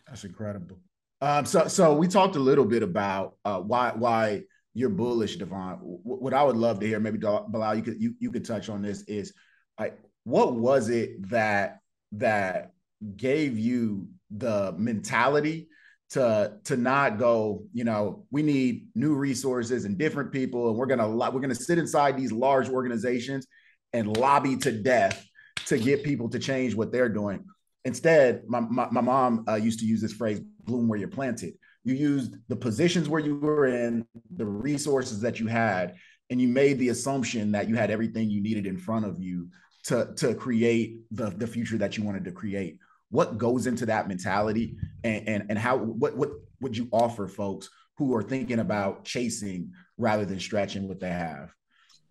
That's 0.08 0.24
incredible. 0.24 0.78
Um, 1.24 1.46
so, 1.46 1.68
so 1.68 1.94
we 1.94 2.06
talked 2.06 2.37
a 2.37 2.38
little 2.40 2.66
bit 2.66 2.82
about 2.82 3.37
uh, 3.46 3.58
why 3.58 3.92
why 3.96 4.42
you're 4.74 4.90
bullish, 4.90 5.37
Devon. 5.37 5.78
What 5.80 6.34
I 6.34 6.42
would 6.42 6.56
love 6.56 6.80
to 6.80 6.87
hear, 6.87 7.00
maybe 7.00 7.16
Bilal, 7.16 7.76
you 7.76 7.82
could 7.82 7.98
you, 7.98 8.14
you 8.18 8.30
could 8.30 8.44
touch 8.44 8.68
on 8.68 8.82
this 8.82 9.04
is 9.04 9.32
like 9.80 9.98
what 10.24 10.54
was 10.54 10.90
it 10.90 11.30
that 11.30 11.78
that 12.12 12.72
gave 13.16 13.58
you 13.58 14.06
the 14.37 14.74
mentality 14.76 15.68
to 16.10 16.58
to 16.64 16.76
not 16.76 17.18
go 17.18 17.64
you 17.72 17.84
know 17.84 18.26
we 18.30 18.42
need 18.42 18.88
new 18.94 19.14
resources 19.14 19.87
and 19.87 19.96
different 19.96 20.30
people 20.30 20.68
and 20.68 20.76
we're 20.76 20.84
gonna 20.84 21.08
we're 21.08 21.40
gonna 21.40 21.54
sit 21.54 21.78
inside 21.78 22.18
these 22.18 22.32
large 22.32 22.68
organizations 22.68 23.46
and 23.94 24.14
lobby 24.18 24.56
to 24.58 24.70
death 24.70 25.24
to 25.66 25.78
get 25.78 26.04
people 26.04 26.28
to 26.28 26.38
change 26.38 26.74
what 26.74 26.92
they're 26.92 27.08
doing 27.08 27.42
instead 27.84 28.42
my, 28.46 28.60
my, 28.60 28.88
my 28.90 29.00
mom 29.00 29.44
uh, 29.48 29.54
used 29.54 29.80
to 29.80 29.86
use 29.86 30.00
this 30.00 30.12
phrase 30.12 30.40
bloom 30.64 30.88
where 30.88 30.98
you're 30.98 31.08
planted. 31.08 31.54
You 31.84 31.94
used 31.94 32.36
the 32.48 32.56
positions 32.56 33.08
where 33.08 33.20
you 33.20 33.36
were 33.36 33.66
in 33.66 34.06
the 34.34 34.46
resources 34.46 35.20
that 35.20 35.38
you 35.38 35.46
had 35.46 35.96
and 36.30 36.40
you 36.40 36.48
made 36.48 36.78
the 36.78 36.88
assumption 36.88 37.52
that 37.52 37.68
you 37.68 37.76
had 37.76 37.90
everything 37.90 38.30
you 38.30 38.40
needed 38.40 38.66
in 38.66 38.78
front 38.78 39.04
of 39.04 39.20
you 39.20 39.48
to 39.84 40.14
to 40.16 40.34
create 40.34 41.00
the 41.10 41.30
the 41.30 41.46
future 41.46 41.76
that 41.78 41.96
you 41.96 42.04
wanted 42.04 42.24
to 42.24 42.32
create. 42.32 42.78
What 43.10 43.36
goes 43.36 43.66
into 43.66 43.86
that 43.86 44.08
mentality? 44.08 44.76
And 45.02 45.28
and, 45.28 45.46
and 45.50 45.58
how 45.58 45.76
what 45.76 46.16
what 46.16 46.30
would 46.60 46.76
you 46.76 46.88
offer 46.90 47.28
folks 47.28 47.68
who 47.98 48.14
are 48.14 48.22
thinking 48.22 48.60
about 48.60 49.04
chasing 49.04 49.70
rather 49.98 50.24
than 50.24 50.40
stretching 50.40 50.88
what 50.88 51.00
they 51.00 51.10
have 51.10 51.54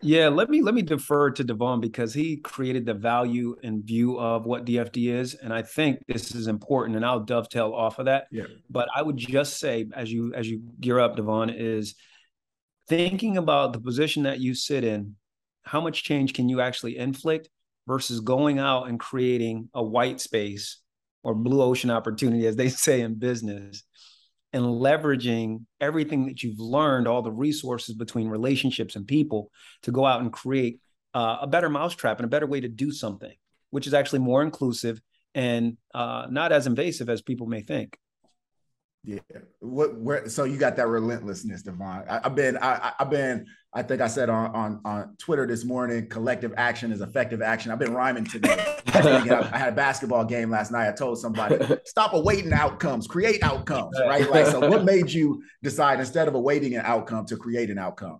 yeah 0.01 0.27
let 0.27 0.49
me 0.49 0.61
let 0.61 0.73
me 0.73 0.81
defer 0.81 1.29
to 1.31 1.43
devon 1.43 1.79
because 1.79 2.13
he 2.13 2.37
created 2.37 2.85
the 2.85 2.93
value 2.93 3.55
and 3.63 3.83
view 3.83 4.19
of 4.19 4.45
what 4.45 4.65
dfd 4.65 5.13
is 5.13 5.35
and 5.35 5.53
i 5.53 5.61
think 5.61 5.99
this 6.07 6.33
is 6.35 6.47
important 6.47 6.95
and 6.95 7.05
i'll 7.05 7.19
dovetail 7.19 7.73
off 7.73 7.99
of 7.99 8.05
that. 8.05 8.27
Yeah. 8.31 8.45
But 8.69 8.89
i 8.95 9.01
would 9.01 9.17
just 9.17 9.59
say 9.59 9.87
as 9.95 10.11
you 10.11 10.33
as 10.33 10.49
you 10.49 10.61
gear 10.79 10.99
up 10.99 11.15
devon 11.15 11.49
is 11.49 11.95
thinking 12.87 13.37
about 13.37 13.73
the 13.73 13.79
position 13.79 14.23
that 14.23 14.39
you 14.39 14.53
sit 14.53 14.83
in 14.83 15.15
how 15.63 15.79
much 15.79 16.03
change 16.03 16.33
can 16.33 16.49
you 16.49 16.61
actually 16.61 16.97
inflict 16.97 17.49
versus 17.87 18.19
going 18.19 18.59
out 18.59 18.89
and 18.89 18.99
creating 18.99 19.69
a 19.73 19.83
white 19.83 20.19
space 20.19 20.79
or 21.23 21.33
blue 21.33 21.61
ocean 21.61 21.89
opportunity, 21.89 22.45
as 22.45 22.55
they 22.55 22.69
say 22.85 23.01
in 23.01 23.15
business, 23.15 23.83
and 24.53 24.63
leveraging 24.63 25.65
everything 25.81 26.27
that 26.27 26.43
you've 26.43 26.59
learned, 26.59 27.07
all 27.07 27.23
the 27.23 27.31
resources 27.31 27.95
between 27.95 28.27
relationships 28.27 28.95
and 28.95 29.07
people 29.07 29.49
to 29.81 29.91
go 29.91 30.05
out 30.05 30.21
and 30.21 30.31
create 30.31 30.79
uh, 31.13 31.39
a 31.41 31.47
better 31.47 31.69
mousetrap 31.69 32.19
and 32.19 32.25
a 32.25 32.29
better 32.29 32.47
way 32.47 32.61
to 32.61 32.67
do 32.67 32.91
something, 32.91 33.33
which 33.71 33.87
is 33.87 33.93
actually 33.93 34.19
more 34.19 34.43
inclusive 34.43 35.01
and 35.35 35.77
uh, 35.93 36.27
not 36.29 36.51
as 36.51 36.67
invasive 36.67 37.09
as 37.09 37.21
people 37.21 37.47
may 37.47 37.61
think. 37.61 37.97
Yeah. 39.05 39.19
What? 39.59 39.95
Where? 39.99 40.29
So 40.29 40.45
you 40.45 40.57
got 40.57 40.77
that 40.77 40.87
relentlessness, 40.87 41.61
Devon. 41.61 42.05
I, 42.07 42.21
have 42.23 42.35
been. 42.35 42.57
I, 42.57 42.93
have 42.97 43.09
been. 43.09 43.45
I 43.73 43.81
think 43.83 43.99
I 43.99 44.07
said 44.07 44.29
on, 44.29 44.55
on 44.55 44.81
on 44.85 45.17
Twitter 45.17 45.45
this 45.45 45.65
morning. 45.65 46.07
Collective 46.07 46.53
action 46.55 46.91
is 46.93 47.01
effective 47.01 47.41
action. 47.41 47.71
I've 47.71 47.79
been 47.79 47.93
rhyming 47.93 48.23
today. 48.23 48.77
I, 48.87 49.49
I 49.51 49.57
had 49.57 49.73
a 49.73 49.75
basketball 49.75 50.23
game 50.23 50.49
last 50.49 50.71
night. 50.71 50.87
I 50.87 50.93
told 50.93 51.17
somebody, 51.17 51.57
stop 51.83 52.13
awaiting 52.13 52.53
outcomes, 52.53 53.05
create 53.05 53.43
outcomes. 53.43 53.99
Right. 53.99 54.29
Like, 54.29 54.45
so 54.45 54.69
what 54.69 54.85
made 54.85 55.09
you 55.09 55.43
decide 55.61 55.99
instead 55.99 56.29
of 56.29 56.35
awaiting 56.35 56.75
an 56.75 56.83
outcome 56.85 57.25
to 57.25 57.35
create 57.35 57.69
an 57.69 57.77
outcome? 57.77 58.19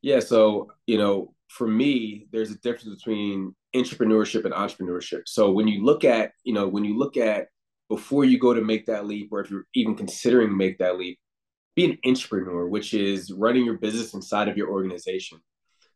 Yeah. 0.00 0.20
So 0.20 0.70
you 0.86 0.98
know, 0.98 1.34
for 1.48 1.66
me, 1.66 2.28
there's 2.30 2.52
a 2.52 2.58
difference 2.58 2.94
between 2.94 3.52
intrapreneurship 3.74 4.44
and 4.44 4.54
entrepreneurship. 4.54 5.22
So 5.26 5.50
when 5.50 5.66
you 5.66 5.84
look 5.84 6.04
at, 6.04 6.32
you 6.44 6.52
know, 6.52 6.68
when 6.68 6.84
you 6.84 6.96
look 6.96 7.16
at 7.16 7.48
before 7.92 8.24
you 8.24 8.38
go 8.38 8.54
to 8.54 8.62
make 8.62 8.86
that 8.86 9.06
leap, 9.06 9.28
or 9.30 9.40
if 9.40 9.50
you're 9.50 9.66
even 9.74 9.94
considering 9.94 10.56
make 10.56 10.78
that 10.78 10.96
leap, 10.96 11.18
be 11.76 11.84
an 11.84 11.98
intrapreneur, 12.06 12.66
which 12.66 12.94
is 12.94 13.30
running 13.30 13.66
your 13.66 13.76
business 13.76 14.14
inside 14.14 14.48
of 14.48 14.56
your 14.56 14.70
organization. 14.70 15.38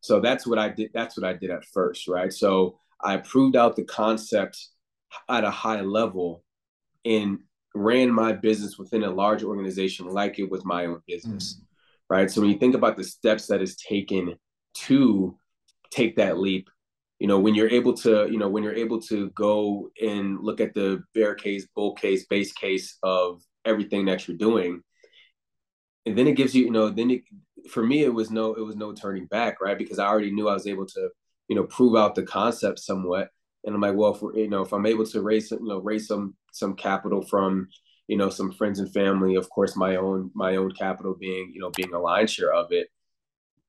So 0.02 0.20
that's 0.20 0.46
what 0.46 0.58
I 0.58 0.68
did. 0.68 0.90
That's 0.92 1.16
what 1.16 1.26
I 1.26 1.32
did 1.32 1.48
at 1.50 1.64
first, 1.64 2.06
right? 2.06 2.30
So 2.30 2.78
I 3.02 3.16
proved 3.16 3.56
out 3.56 3.76
the 3.76 3.84
concept 3.84 4.68
at 5.30 5.44
a 5.44 5.50
high 5.50 5.80
level 5.80 6.44
and 7.06 7.38
ran 7.74 8.10
my 8.10 8.34
business 8.34 8.76
within 8.76 9.02
a 9.02 9.10
large 9.10 9.42
organization 9.42 10.06
like 10.06 10.38
it 10.38 10.50
was 10.50 10.66
my 10.66 10.84
own 10.84 11.00
business, 11.06 11.54
mm 11.54 11.62
right? 12.08 12.30
So 12.30 12.40
when 12.40 12.50
you 12.50 12.58
think 12.58 12.76
about 12.76 12.96
the 12.96 13.02
steps 13.02 13.48
that 13.48 13.60
is 13.60 13.74
taken 13.74 14.36
to 14.86 15.36
take 15.90 16.14
that 16.16 16.38
leap, 16.38 16.70
you 17.18 17.26
know 17.26 17.38
when 17.38 17.54
you're 17.54 17.68
able 17.68 17.94
to 17.94 18.28
you 18.30 18.38
know 18.38 18.48
when 18.48 18.62
you're 18.62 18.74
able 18.74 19.00
to 19.00 19.30
go 19.30 19.90
and 20.02 20.38
look 20.40 20.60
at 20.60 20.74
the 20.74 21.02
bear 21.14 21.34
case 21.34 21.66
bull 21.74 21.94
case 21.94 22.26
base 22.26 22.52
case 22.52 22.98
of 23.02 23.42
everything 23.64 24.04
that 24.06 24.26
you're 24.26 24.36
doing 24.36 24.82
and 26.04 26.16
then 26.16 26.26
it 26.26 26.36
gives 26.36 26.54
you 26.54 26.64
you 26.64 26.70
know 26.70 26.90
then 26.90 27.10
it 27.10 27.22
for 27.70 27.82
me 27.82 28.04
it 28.04 28.12
was 28.12 28.30
no 28.30 28.54
it 28.54 28.60
was 28.60 28.76
no 28.76 28.92
turning 28.92 29.26
back 29.26 29.60
right 29.60 29.78
because 29.78 29.98
i 29.98 30.06
already 30.06 30.30
knew 30.30 30.48
i 30.48 30.54
was 30.54 30.66
able 30.66 30.86
to 30.86 31.08
you 31.48 31.56
know 31.56 31.64
prove 31.64 31.96
out 31.96 32.14
the 32.14 32.22
concept 32.22 32.78
somewhat 32.78 33.28
and 33.64 33.74
i'm 33.74 33.80
like 33.80 33.94
well 33.94 34.14
if 34.14 34.36
you 34.36 34.48
know 34.48 34.62
if 34.62 34.72
i'm 34.72 34.86
able 34.86 35.06
to 35.06 35.22
raise 35.22 35.50
you 35.50 35.58
know 35.62 35.78
raise 35.78 36.06
some 36.06 36.34
some 36.52 36.74
capital 36.74 37.22
from 37.22 37.68
you 38.08 38.16
know, 38.16 38.30
some 38.30 38.52
friends 38.52 38.78
and 38.78 38.92
family, 38.92 39.34
of 39.34 39.50
course, 39.50 39.76
my 39.76 39.96
own 39.96 40.30
my 40.34 40.56
own 40.56 40.72
capital 40.72 41.14
being, 41.14 41.50
you 41.52 41.60
know, 41.60 41.70
being 41.70 41.92
a 41.92 41.98
lion 41.98 42.26
share 42.26 42.52
of 42.52 42.72
it, 42.72 42.88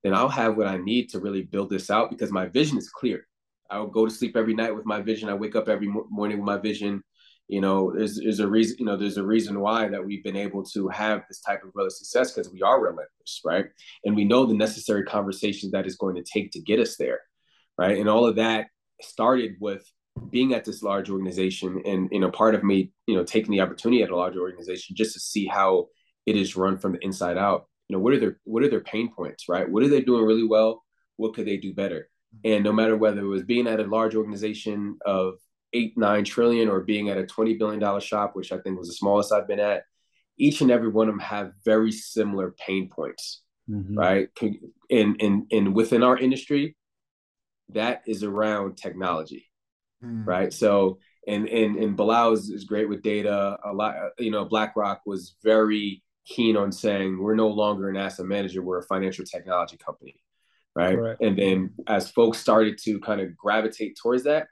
then 0.04 0.14
I'll 0.14 0.30
have 0.30 0.58
what 0.58 0.68
I 0.68 0.78
need 0.78 1.10
to 1.10 1.20
really 1.20 1.44
build 1.44 1.70
this 1.70 1.90
out 1.90 2.12
because 2.12 2.32
my 2.32 2.46
vision 2.46 2.78
is 2.78 2.90
clear. 2.90 3.28
I 3.70 3.80
would 3.80 3.92
go 3.92 4.06
to 4.06 4.12
sleep 4.12 4.36
every 4.36 4.54
night 4.54 4.76
with 4.76 4.86
my 4.86 5.02
vision. 5.02 5.30
I 5.30 5.34
wake 5.34 5.56
up 5.56 5.70
every 5.70 5.88
morning 5.88 6.38
with 6.38 6.46
my 6.46 6.58
vision. 6.58 7.04
You 7.48 7.62
know, 7.62 7.94
there's 7.96 8.20
there's 8.20 8.40
a 8.40 8.48
reason. 8.48 8.78
You 8.80 8.86
know, 8.86 8.98
there's 8.98 9.18
a 9.18 9.26
reason 9.26 9.60
why 9.60 9.88
that 9.88 10.06
we've 10.06 10.24
been 10.24 10.36
able 10.36 10.64
to 10.66 10.88
have 10.90 11.24
this 11.28 11.40
type 11.42 11.64
of 11.64 11.72
relative 11.76 11.98
success 11.98 12.34
because 12.34 12.52
we 12.52 12.62
are 12.62 12.82
relentless, 12.82 13.42
right? 13.46 13.66
And 14.04 14.16
we 14.16 14.26
know 14.26 14.46
the 14.46 14.54
necessary 14.54 15.04
conversations 15.04 15.72
that 15.72 15.88
is 15.88 15.96
going 15.96 16.16
to 16.16 16.24
take 16.24 16.52
to 16.52 16.60
get 16.60 16.80
us 16.80 16.98
there, 16.98 17.22
right? 17.78 17.98
And 17.98 18.10
all 18.10 18.26
of 18.26 18.36
that 18.36 18.68
started 19.02 19.56
with 19.60 19.90
being 20.30 20.54
at 20.54 20.66
this 20.66 20.84
large 20.84 21.10
organization 21.10 21.82
and 21.86 22.10
you 22.12 22.20
know 22.20 22.32
part 22.32 22.56
of 22.56 22.64
me 22.64 22.92
you 23.06 23.16
know 23.16 23.24
taking 23.24 23.52
the 23.52 23.62
opportunity 23.62 24.02
at 24.02 24.10
a 24.10 24.16
large 24.16 24.36
organization 24.36 24.96
just 24.96 25.14
to 25.14 25.20
see 25.20 25.46
how 25.46 25.88
it 26.26 26.36
is 26.36 26.56
run 26.56 26.78
from 26.78 26.94
the 26.94 27.00
inside 27.02 27.38
out 27.38 27.68
you 27.88 27.96
know 27.96 28.02
what 28.02 28.14
are 28.14 28.20
their 28.20 28.40
what 28.44 28.64
are 28.64 28.70
their 28.70 28.82
pain 28.82 29.12
points 29.14 29.48
right 29.48 29.70
what 29.70 29.84
are 29.84 29.90
they 29.90 30.02
doing 30.02 30.26
really 30.26 30.46
well 30.46 30.84
what 31.18 31.34
could 31.34 31.46
they 31.46 31.58
do 31.58 31.74
better 31.74 32.10
and 32.44 32.64
no 32.64 32.72
matter 32.72 32.96
whether 32.96 33.22
it 33.22 33.28
was 33.28 33.44
being 33.44 33.68
at 33.68 33.80
a 33.80 33.84
large 33.84 34.16
organization 34.16 34.98
of 35.06 35.36
eight 35.74 35.98
nine 35.98 36.24
trillion 36.24 36.70
or 36.70 36.82
being 36.82 37.10
at 37.10 37.18
a 37.18 37.26
20 37.26 37.56
billion 37.56 37.80
dollar 37.80 38.00
shop 38.00 38.36
which 38.36 38.52
i 38.52 38.58
think 38.58 38.78
was 38.78 38.88
the 38.88 38.94
smallest 38.94 39.32
i've 39.32 39.48
been 39.48 39.60
at 39.60 39.84
each 40.38 40.62
and 40.62 40.72
every 40.72 40.90
one 40.90 41.08
of 41.08 41.14
them 41.14 41.20
have 41.20 41.52
very 41.66 41.92
similar 41.92 42.52
pain 42.52 42.90
points 42.90 43.42
mm-hmm. 43.70 43.98
right 43.98 44.30
and, 44.90 45.22
and 45.22 45.46
and 45.52 45.76
within 45.76 46.04
our 46.04 46.18
industry 46.18 46.76
that 47.70 48.02
is 48.08 48.24
around 48.24 48.78
technology 48.78 49.48
mm. 50.04 50.26
right? 50.26 50.54
So 50.54 51.00
and 51.28 51.48
and 51.48 51.78
and 51.78 51.98
Bilal 51.98 52.34
is, 52.34 52.50
is 52.50 52.64
great 52.64 52.90
with 52.90 53.02
data. 53.02 53.58
A 53.64 53.74
lot, 53.74 53.96
you 54.18 54.32
know, 54.32 54.46
BlackRock 54.46 55.02
was 55.06 55.36
very 55.44 56.04
keen 56.26 56.58
on 56.58 56.72
saying 56.72 57.18
we're 57.18 57.36
no 57.36 57.48
longer 57.48 57.90
an 57.90 57.98
asset 57.98 58.26
manager, 58.26 58.62
we're 58.62 58.80
a 58.80 58.84
financial 58.84 59.26
technology 59.26 59.78
company, 59.78 60.16
right? 60.78 61.02
And 61.22 61.38
then 61.38 61.72
as 61.88 62.12
folks 62.12 62.38
started 62.38 62.78
to 62.84 63.00
kind 63.00 63.22
of 63.22 63.36
gravitate 63.36 63.98
towards 64.02 64.24
that, 64.24 64.48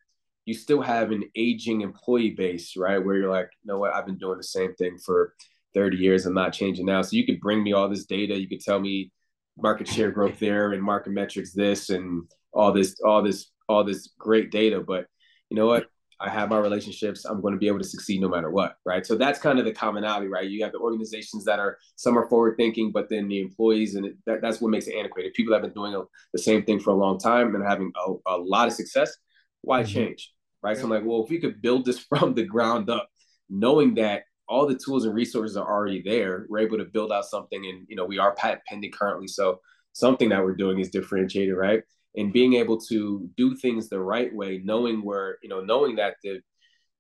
you 0.46 0.54
still 0.54 0.82
have 0.82 1.12
an 1.12 1.24
aging 1.36 1.82
employee 1.82 2.32
base, 2.32 2.76
right? 2.78 3.04
Where 3.04 3.16
you're 3.16 3.32
like, 3.32 3.50
you 3.64 3.72
know 3.72 3.80
what, 3.80 3.94
I've 3.94 4.06
been 4.06 4.18
doing 4.18 4.38
the 4.38 4.44
same 4.44 4.76
thing 4.76 4.98
for 5.04 5.34
30 5.74 5.98
years. 5.98 6.26
I'm 6.26 6.34
not 6.34 6.54
changing 6.54 6.86
now. 6.86 7.02
So 7.02 7.16
you 7.16 7.26
could 7.26 7.40
bring 7.40 7.64
me 7.64 7.74
all 7.74 7.90
this 7.90 8.06
data. 8.06 8.40
You 8.40 8.48
could 8.48 8.62
tell 8.62 8.80
me 8.80 9.12
market 9.58 9.88
share 9.88 10.12
growth 10.12 10.40
there 10.40 10.74
and 10.74 10.84
market 10.84 11.12
metrics 11.12 11.54
this 11.54 11.90
and 11.90 12.24
all 12.54 12.72
this, 12.72 12.96
all 13.04 13.24
this, 13.24 13.52
all 13.68 13.84
this 13.84 14.10
great 14.20 14.52
data. 14.52 14.82
But 14.82 15.08
you 15.50 15.58
know 15.58 15.68
what? 15.68 15.88
I 16.20 16.30
have 16.30 16.50
my 16.50 16.58
relationships. 16.58 17.26
I'm 17.26 17.42
going 17.42 17.54
to 17.54 17.60
be 17.60 17.68
able 17.68 17.80
to 17.80 17.86
succeed 17.86 18.22
no 18.22 18.30
matter 18.30 18.50
what, 18.50 18.78
right? 18.86 19.06
So 19.06 19.16
that's 19.16 19.40
kind 19.40 19.60
of 19.60 19.66
the 19.66 19.74
commonality, 19.74 20.28
right? 20.28 20.50
You 20.50 20.64
have 20.64 20.72
the 20.72 20.80
organizations 20.80 21.44
that 21.46 21.60
are 21.60 21.78
some 21.98 22.18
are 22.18 22.30
forward 22.30 22.56
thinking, 22.58 22.92
but 22.92 23.10
then 23.10 23.28
the 23.28 23.42
employees, 23.42 23.96
and 23.96 24.06
it, 24.06 24.16
that, 24.26 24.42
that's 24.42 24.62
what 24.62 24.72
makes 24.72 24.88
it 24.88 24.96
antiquated. 24.96 25.34
People 25.34 25.54
have 25.54 25.62
been 25.62 25.74
doing 25.74 25.94
a, 25.94 26.02
the 26.32 26.40
same 26.40 26.64
thing 26.64 26.80
for 26.80 26.92
a 26.92 26.96
long 26.96 27.20
time 27.20 27.54
and 27.54 27.64
having 27.66 27.92
a, 28.08 28.14
a 28.28 28.38
lot 28.38 28.68
of 28.68 28.74
success. 28.74 29.16
Why 29.62 29.82
mm-hmm. 29.82 29.92
change, 29.92 30.34
right? 30.64 30.76
Yeah. 30.76 30.82
So 30.82 30.86
I'm 30.86 30.92
like, 30.92 31.04
well, 31.06 31.24
if 31.24 31.30
we 31.30 31.40
could 31.40 31.62
build 31.62 31.86
this 31.86 32.00
from 32.10 32.34
the 32.34 32.44
ground 32.44 32.90
up, 32.90 33.10
knowing 33.50 33.96
that 33.96 34.24
all 34.48 34.68
the 34.68 34.80
tools 34.84 35.06
and 35.06 35.14
resources 35.14 35.58
are 35.58 35.68
already 35.68 36.02
there, 36.02 36.46
we're 36.50 36.60
able 36.60 36.78
to 36.78 36.86
build 36.86 37.12
out 37.12 37.26
something, 37.26 37.66
and 37.66 37.86
you 37.90 37.96
know, 37.96 38.06
we 38.06 38.20
are 38.20 38.36
patent 38.36 38.62
pending 38.68 38.92
currently, 38.92 39.28
so 39.28 39.60
something 39.92 40.30
that 40.30 40.44
we're 40.44 40.56
doing 40.56 40.80
is 40.80 40.90
differentiated, 40.90 41.56
right? 41.56 41.82
And 42.16 42.34
being 42.34 42.54
able 42.54 42.80
to 42.80 43.30
do 43.36 43.56
things 43.56 43.90
the 43.90 44.00
right 44.00 44.34
way, 44.34 44.62
knowing 44.64 45.04
where 45.04 45.38
you 45.44 45.50
know, 45.50 45.62
knowing 45.62 45.98
that 45.98 46.16
the 46.24 46.42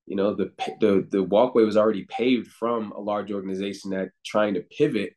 you 0.05 0.15
know 0.15 0.33
the 0.33 0.51
the 0.79 1.07
the 1.11 1.23
walkway 1.23 1.63
was 1.63 1.77
already 1.77 2.05
paved 2.09 2.51
from 2.51 2.91
a 2.91 2.99
large 2.99 3.31
organization 3.31 3.91
that 3.91 4.09
trying 4.25 4.53
to 4.53 4.61
pivot 4.77 5.13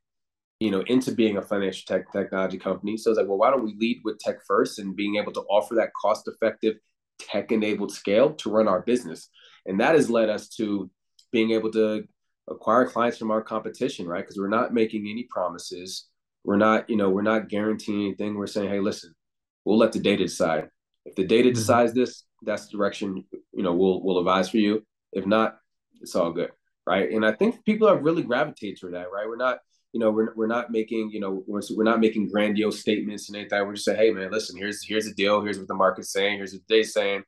you 0.61 0.71
know 0.71 0.81
into 0.87 1.13
being 1.13 1.37
a 1.37 1.43
financial 1.43 1.85
tech 1.87 2.11
technology 2.13 2.59
company. 2.59 2.97
So 2.97 3.11
it's 3.11 3.19
like 3.19 3.29
well 3.29 3.39
why 3.39 3.51
don't 3.51 3.65
we 3.65 3.77
lead 3.79 4.01
with 4.05 4.19
tech 4.19 4.37
first 4.47 4.79
and 4.79 4.97
being 4.97 5.17
able 5.17 5.33
to 5.33 5.43
offer 5.43 5.75
that 5.77 5.91
cost 6.01 6.29
effective 6.29 6.77
tech 7.19 7.53
enabled 7.53 7.93
scale 7.93 8.35
to 8.35 8.51
run 8.51 8.69
our 8.69 8.83
business? 8.83 9.29
And 9.67 9.81
that 9.81 9.95
has 9.95 10.09
led 10.11 10.31
us 10.31 10.49
to 10.57 10.91
being 11.33 11.51
able 11.51 11.71
to 11.73 12.05
acquire 12.49 12.87
clients 12.87 13.19
from 13.19 13.31
our 13.31 13.43
competition 13.43 14.07
right? 14.07 14.23
Because 14.23 14.39
we're 14.39 14.49
not 14.49 14.73
making 14.73 15.07
any 15.09 15.27
promises. 15.31 16.09
We're 16.45 16.57
not 16.57 16.89
you 16.89 16.97
know 16.97 17.11
we're 17.11 17.23
not 17.23 17.49
guaranteeing 17.49 18.07
anything. 18.07 18.37
We're 18.37 18.47
saying 18.47 18.71
hey 18.71 18.81
listen 18.81 19.15
we'll 19.65 19.79
let 19.79 19.93
the 19.93 20.01
data 20.01 20.25
decide. 20.25 20.69
If 21.05 21.15
the 21.15 21.27
data 21.27 21.49
mm-hmm. 21.49 21.55
decides 21.55 21.93
this, 21.95 22.25
that's 22.43 22.67
the 22.67 22.77
direction 22.77 23.25
you 23.53 23.63
know 23.63 23.75
we'll 23.75 24.03
we'll 24.03 24.19
advise 24.19 24.49
for 24.49 24.59
you. 24.59 24.85
If 25.13 25.27
not, 25.27 25.59
it's 26.01 26.15
all 26.15 26.33
good, 26.33 26.51
right? 26.87 27.11
And 27.11 27.25
I 27.25 27.33
think 27.33 27.65
people 27.65 27.89
have 27.89 28.03
really 28.03 28.23
gravitated 28.23 28.79
to 28.81 28.91
that, 28.91 29.11
right? 29.13 29.27
We're 29.27 29.37
not, 29.37 29.59
you 29.93 30.01
know, 30.01 30.11
we're, 30.11 30.35
we're 30.35 30.47
not 30.47 30.71
making, 30.71 31.11
you 31.11 31.21
know, 31.21 31.43
we're, 31.47 31.63
we're 31.75 31.85
not 31.85 32.01
making 32.01 32.29
grandiose 32.29 32.81
statements 32.81 33.29
and 33.29 33.37
anything. 33.37 33.67
We're 33.67 33.75
just 33.75 33.87
saying, 33.87 33.99
hey, 33.99 34.11
man, 34.11 34.31
listen, 34.31 34.57
here's 34.57 34.85
here's 34.85 35.07
the 35.07 35.15
deal. 35.15 35.41
Here's 35.43 35.59
what 35.59 35.69
the 35.69 35.75
market's 35.75 36.13
saying. 36.13 36.37
Here's 36.37 36.53
what 36.53 36.63
they're 36.69 36.85
saying. 36.85 37.23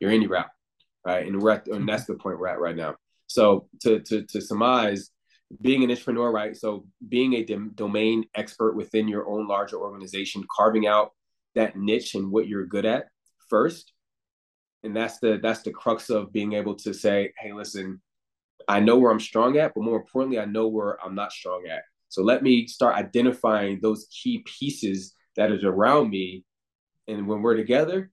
You're 0.00 0.12
in 0.12 0.22
your 0.22 0.30
route, 0.30 0.50
right? 1.04 1.26
And 1.26 1.40
we're 1.40 1.52
at, 1.52 1.66
and 1.66 1.88
that's 1.88 2.04
the 2.04 2.14
point 2.14 2.38
we're 2.38 2.48
at 2.48 2.60
right 2.60 2.76
now. 2.76 2.96
So 3.26 3.68
to 3.82 4.00
to 4.00 4.22
to 4.26 4.40
surmise, 4.40 5.10
being 5.60 5.82
an 5.82 5.90
intrapreneur, 5.90 6.32
right? 6.32 6.56
So 6.56 6.86
being 7.08 7.34
a 7.34 7.44
domain 7.44 8.24
expert 8.34 8.76
within 8.76 9.08
your 9.08 9.28
own 9.28 9.48
larger 9.48 9.78
organization, 9.78 10.44
carving 10.54 10.86
out 10.86 11.12
that 11.58 11.76
niche 11.76 12.14
and 12.14 12.30
what 12.30 12.48
you're 12.48 12.64
good 12.64 12.86
at 12.86 13.06
first. 13.48 13.92
And 14.84 14.96
that's 14.96 15.18
the 15.18 15.40
that's 15.42 15.62
the 15.62 15.72
crux 15.72 16.08
of 16.08 16.32
being 16.32 16.52
able 16.52 16.76
to 16.76 16.94
say 16.94 17.32
hey 17.38 17.52
listen 17.52 18.00
i 18.68 18.78
know 18.78 18.96
where 18.96 19.10
i'm 19.10 19.18
strong 19.18 19.56
at 19.56 19.72
but 19.74 19.82
more 19.82 19.96
importantly 19.96 20.38
i 20.38 20.44
know 20.44 20.68
where 20.68 21.04
i'm 21.04 21.16
not 21.16 21.32
strong 21.32 21.66
at. 21.68 21.82
So 22.10 22.22
let 22.22 22.42
me 22.42 22.66
start 22.68 22.96
identifying 22.96 23.80
those 23.82 24.06
key 24.10 24.42
pieces 24.46 25.14
that 25.36 25.52
is 25.52 25.62
around 25.62 26.08
me. 26.08 26.44
And 27.06 27.26
when 27.26 27.42
we're 27.42 27.56
together 27.56 28.10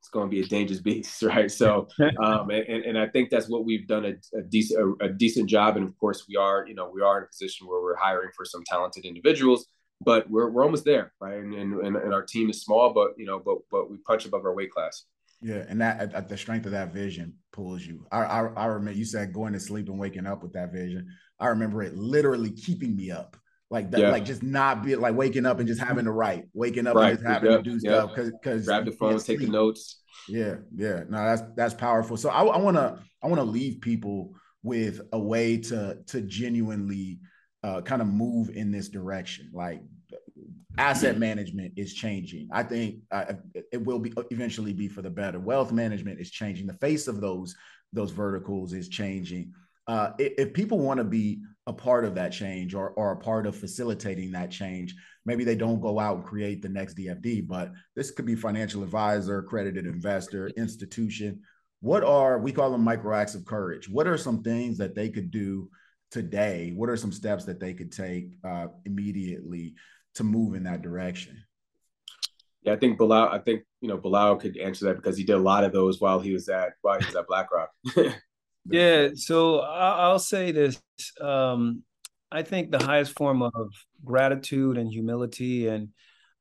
it's 0.00 0.08
going 0.08 0.30
to 0.30 0.34
be 0.34 0.40
a 0.40 0.46
dangerous 0.46 0.80
beast 0.80 1.22
right? 1.34 1.50
So 1.50 1.88
um 2.24 2.48
and, 2.48 2.84
and 2.88 2.98
i 2.98 3.06
think 3.06 3.28
that's 3.28 3.50
what 3.50 3.66
we've 3.66 3.86
done 3.86 4.06
a, 4.06 4.38
a 4.38 4.42
decent 4.42 4.80
a, 4.80 5.04
a 5.04 5.08
decent 5.10 5.50
job. 5.50 5.76
And 5.76 5.86
of 5.86 5.94
course 5.98 6.24
we 6.26 6.36
are 6.36 6.64
you 6.66 6.74
know 6.74 6.90
we 6.92 7.02
are 7.02 7.18
in 7.18 7.24
a 7.24 7.28
position 7.28 7.66
where 7.66 7.82
we're 7.82 7.96
hiring 7.96 8.30
for 8.34 8.46
some 8.46 8.64
talented 8.64 9.04
individuals 9.04 9.66
but 10.00 10.28
we're, 10.30 10.50
we're 10.50 10.64
almost 10.64 10.84
there, 10.84 11.12
right? 11.20 11.38
And, 11.38 11.54
and, 11.54 11.96
and 11.96 12.14
our 12.14 12.22
team 12.22 12.50
is 12.50 12.62
small, 12.62 12.92
but 12.92 13.12
you 13.18 13.26
know, 13.26 13.38
but 13.38 13.58
but 13.70 13.90
we 13.90 13.98
punch 13.98 14.24
above 14.24 14.44
our 14.44 14.54
weight 14.54 14.70
class. 14.70 15.04
Yeah, 15.42 15.64
and 15.68 15.80
that 15.80 16.12
at 16.12 16.28
the 16.28 16.36
strength 16.36 16.66
of 16.66 16.72
that 16.72 16.92
vision 16.92 17.34
pulls 17.52 17.82
you. 17.82 18.06
I, 18.12 18.22
I 18.22 18.40
I 18.56 18.66
remember 18.66 18.98
you 18.98 19.04
said 19.04 19.32
going 19.32 19.52
to 19.54 19.60
sleep 19.60 19.88
and 19.88 19.98
waking 19.98 20.26
up 20.26 20.42
with 20.42 20.52
that 20.52 20.72
vision. 20.72 21.08
I 21.38 21.48
remember 21.48 21.82
it 21.82 21.96
literally 21.96 22.50
keeping 22.50 22.94
me 22.94 23.10
up, 23.10 23.36
like 23.70 23.90
that, 23.92 24.00
yeah. 24.00 24.10
like 24.10 24.24
just 24.24 24.42
not 24.42 24.82
be 24.82 24.96
like 24.96 25.14
waking 25.14 25.46
up 25.46 25.58
and 25.58 25.68
just 25.68 25.80
having 25.80 26.04
to 26.04 26.12
write, 26.12 26.44
waking 26.52 26.86
up 26.86 26.96
right. 26.96 27.10
and 27.10 27.18
just 27.18 27.28
having 27.28 27.50
yep. 27.50 27.64
to 27.64 27.70
do 27.70 27.78
stuff 27.78 28.10
because 28.10 28.30
because 28.32 28.66
grab 28.66 28.84
the 28.84 28.92
phone, 28.92 29.18
take 29.18 29.38
the 29.38 29.46
notes. 29.46 30.02
Yeah, 30.28 30.56
yeah, 30.74 31.04
no, 31.08 31.24
that's 31.24 31.42
that's 31.56 31.74
powerful. 31.74 32.16
So 32.16 32.28
I, 32.28 32.42
I 32.42 32.58
wanna 32.58 33.02
I 33.22 33.26
wanna 33.26 33.44
leave 33.44 33.80
people 33.80 34.34
with 34.62 35.00
a 35.12 35.18
way 35.18 35.56
to 35.56 35.98
to 36.08 36.20
genuinely 36.20 37.20
uh, 37.62 37.80
kind 37.82 38.02
of 38.02 38.08
move 38.08 38.50
in 38.50 38.70
this 38.70 38.88
direction. 38.88 39.50
Like 39.52 39.82
asset 40.78 41.18
management 41.18 41.74
is 41.76 41.94
changing. 41.94 42.48
I 42.52 42.62
think 42.62 43.00
uh, 43.10 43.34
it 43.72 43.84
will 43.84 43.98
be 43.98 44.12
eventually 44.30 44.72
be 44.72 44.88
for 44.88 45.02
the 45.02 45.10
better. 45.10 45.38
Wealth 45.38 45.72
management 45.72 46.20
is 46.20 46.30
changing. 46.30 46.66
The 46.66 46.74
face 46.74 47.08
of 47.08 47.20
those 47.20 47.54
those 47.92 48.12
verticals 48.12 48.72
is 48.72 48.88
changing. 48.88 49.52
Uh, 49.86 50.12
if 50.18 50.52
people 50.52 50.78
want 50.78 50.98
to 50.98 51.04
be 51.04 51.42
a 51.66 51.72
part 51.72 52.04
of 52.04 52.14
that 52.14 52.30
change 52.30 52.74
or, 52.74 52.90
or 52.90 53.12
a 53.12 53.16
part 53.16 53.46
of 53.46 53.56
facilitating 53.56 54.30
that 54.30 54.50
change, 54.50 54.94
maybe 55.26 55.42
they 55.42 55.56
don't 55.56 55.80
go 55.80 55.98
out 55.98 56.18
and 56.18 56.24
create 56.24 56.62
the 56.62 56.68
next 56.68 56.96
DFD, 56.96 57.46
but 57.48 57.72
this 57.96 58.12
could 58.12 58.26
be 58.26 58.36
financial 58.36 58.84
advisor, 58.84 59.38
accredited 59.38 59.86
investor, 59.86 60.48
institution. 60.56 61.40
What 61.80 62.04
are 62.04 62.38
we 62.38 62.52
call 62.52 62.70
them 62.70 62.84
micro 62.84 63.16
acts 63.16 63.34
of 63.34 63.44
courage? 63.44 63.88
What 63.88 64.06
are 64.06 64.16
some 64.16 64.42
things 64.44 64.78
that 64.78 64.94
they 64.94 65.08
could 65.08 65.32
do 65.32 65.68
today, 66.10 66.72
what 66.74 66.88
are 66.88 66.96
some 66.96 67.12
steps 67.12 67.44
that 67.44 67.60
they 67.60 67.74
could 67.74 67.92
take 67.92 68.32
uh, 68.44 68.66
immediately 68.84 69.74
to 70.14 70.24
move 70.24 70.54
in 70.54 70.64
that 70.64 70.82
direction? 70.82 71.42
Yeah, 72.62 72.74
I 72.74 72.76
think 72.76 72.98
Bilal. 72.98 73.28
I 73.28 73.38
think 73.38 73.62
you 73.80 73.88
know 73.88 73.96
Bilal 73.96 74.36
could 74.36 74.56
answer 74.58 74.86
that 74.86 74.96
because 74.96 75.16
he 75.16 75.24
did 75.24 75.36
a 75.36 75.38
lot 75.38 75.64
of 75.64 75.72
those 75.72 76.00
while 76.00 76.20
he 76.20 76.32
was 76.32 76.48
at 76.48 76.72
while 76.82 76.98
he 76.98 77.06
was 77.06 77.16
at 77.16 77.26
BlackRock. 77.26 77.70
yeah, 78.66 79.08
so 79.14 79.60
I'll 79.60 80.18
say 80.18 80.52
this. 80.52 80.80
Um, 81.20 81.82
I 82.30 82.42
think 82.42 82.70
the 82.70 82.84
highest 82.84 83.16
form 83.16 83.42
of 83.42 83.72
gratitude 84.04 84.76
and 84.76 84.90
humility 84.90 85.68
and 85.68 85.88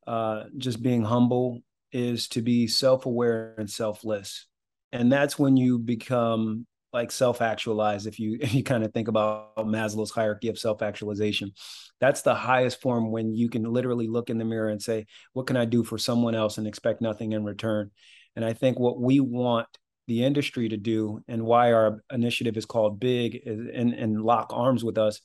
uh, 0.06 0.44
just 0.58 0.84
being 0.84 1.04
humble 1.04 1.62
is 1.92 2.28
to 2.30 2.42
be 2.42 2.68
self-aware 2.68 3.56
and 3.58 3.70
selfless, 3.70 4.48
and 4.92 5.10
that's 5.10 5.40
when 5.40 5.56
you 5.56 5.80
become 5.80 6.68
like 6.92 7.12
self-actualize 7.12 8.06
if 8.06 8.20
you 8.20 8.38
if 8.42 8.54
you 8.54 8.64
kind 8.64 8.84
of 8.84 8.94
think 8.94 9.08
about 9.08 9.58
maslow's 9.58 10.12
hierarchy 10.12 10.50
of 10.50 10.60
self-actualization. 10.60 11.52
That's 12.00 12.22
the 12.22 12.36
highest 12.36 12.82
form 12.82 13.12
when 13.12 13.36
you 13.36 13.50
can 13.50 13.64
literally 13.64 14.08
look 14.08 14.30
in 14.30 14.38
the 14.38 14.46
mirror 14.46 14.70
and 14.70 14.82
say 14.82 15.06
what 15.34 15.48
can 15.48 15.58
i 15.58 15.66
do 15.66 15.84
for 15.84 15.98
someone 15.98 16.36
else 16.36 16.58
and 16.58 16.68
expect 16.68 17.02
nothing 17.02 17.34
in 17.34 17.44
return? 17.44 17.92
And 18.36 18.46
i 18.46 18.54
think 18.54 18.80
what 18.80 19.00
we 19.00 19.20
want 19.20 19.68
the 20.08 20.24
industry 20.24 20.68
to 20.70 20.78
do 20.78 21.24
and 21.28 21.44
why 21.44 21.72
our 21.72 22.04
initiative 22.12 22.58
is 22.58 22.66
called 22.66 23.00
big 23.00 23.42
eh, 23.46 23.52
and, 23.52 23.94
and 23.94 24.22
lock 24.22 24.52
arms 24.52 24.84
with 24.84 24.98
us 24.98 25.22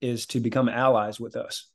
is 0.00 0.26
to 0.26 0.40
become 0.40 0.68
allies 0.68 1.20
with 1.20 1.36
us. 1.36 1.68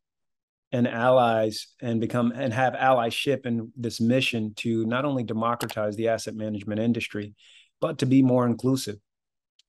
And 0.74 0.86
allies 0.86 1.68
and 1.82 2.02
become 2.02 2.34
and 2.36 2.52
have 2.52 2.74
allyship 2.74 3.46
in 3.46 3.72
this 3.78 4.02
mission 4.02 4.54
to 4.58 4.86
not 4.86 5.06
only 5.06 5.24
democratize 5.24 5.96
the 5.96 6.10
asset 6.10 6.36
management 6.36 6.82
industry 6.82 7.36
but 7.80 8.00
to 8.00 8.06
be 8.06 8.22
more 8.22 8.46
inclusive 8.46 8.98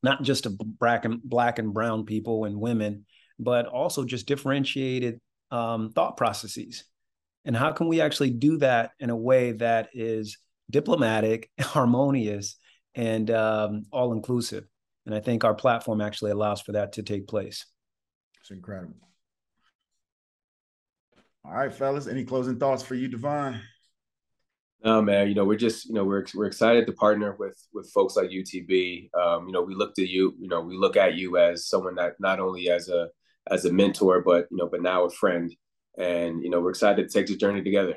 not 0.03 0.23
just 0.23 0.47
of 0.47 0.59
black 0.59 1.05
and 1.05 1.23
black 1.23 1.59
and 1.59 1.73
brown 1.73 2.05
people 2.05 2.45
and 2.45 2.61
women 2.61 3.05
but 3.39 3.67
also 3.67 4.05
just 4.05 4.27
differentiated 4.27 5.21
um, 5.51 5.91
thought 5.91 6.17
processes 6.17 6.85
and 7.45 7.57
how 7.57 7.73
can 7.73 7.89
we 7.89 8.01
actually 8.01 8.31
do 8.31 8.59
that 8.59 8.91
in 8.99 9.11
a 9.11 9.17
way 9.17 9.53
that 9.53 9.89
is 9.93 10.39
diplomatic 10.71 11.51
harmonious 11.61 12.57
and 12.95 13.31
um, 13.31 13.85
all 13.93 14.13
inclusive 14.13 14.65
and 15.07 15.15
i 15.15 15.21
think 15.21 15.45
our 15.45 15.55
platform 15.55 16.01
actually 16.01 16.31
allows 16.31 16.61
for 16.61 16.73
that 16.73 16.93
to 16.93 17.03
take 17.03 17.27
place 17.27 17.67
it's 18.41 18.51
incredible 18.51 19.09
all 21.49 21.55
right, 21.55 21.73
fellas. 21.73 22.07
Any 22.07 22.25
closing 22.25 22.59
thoughts 22.59 22.83
for 22.83 22.95
you, 22.95 23.09
Devon? 23.09 23.59
No, 24.85 25.03
man. 25.03 25.29
You 25.29 25.35
know, 25.35 25.45
we're 25.45 25.57
just, 25.57 25.87
you 25.87 25.95
know, 25.95 26.05
we're 26.05 26.25
we're 26.35 26.47
excited 26.47 26.87
to 26.87 26.93
partner 26.93 27.35
with 27.39 27.61
with 27.73 27.91
folks 27.91 28.17
like 28.17 28.31
UTB. 28.31 29.11
Um, 29.15 29.47
you 29.47 29.53
know, 29.53 29.63
we 29.63 29.75
look 29.75 29.95
to 29.97 30.07
you. 30.07 30.35
You 30.39 30.49
know, 30.49 30.61
we 30.61 30.77
look 30.77 30.97
at 30.97 31.15
you 31.15 31.37
as 31.37 31.69
someone 31.69 31.97
that 31.97 32.15
not 32.21 32.39
only 32.39 32.71
as 32.71 32.89
a 32.89 33.09
as 33.51 33.65
a 33.65 33.73
mentor, 33.73 34.23
but 34.23 34.47
you 34.51 34.57
know, 34.57 34.69
but 34.69 34.83
now 34.83 35.05
a 35.05 35.11
friend. 35.11 35.55
And 35.99 36.43
you 36.45 36.51
know, 36.51 36.61
we're 36.61 36.71
excited 36.71 37.09
to 37.09 37.13
take 37.13 37.27
this 37.27 37.37
journey 37.37 37.63
together. 37.63 37.97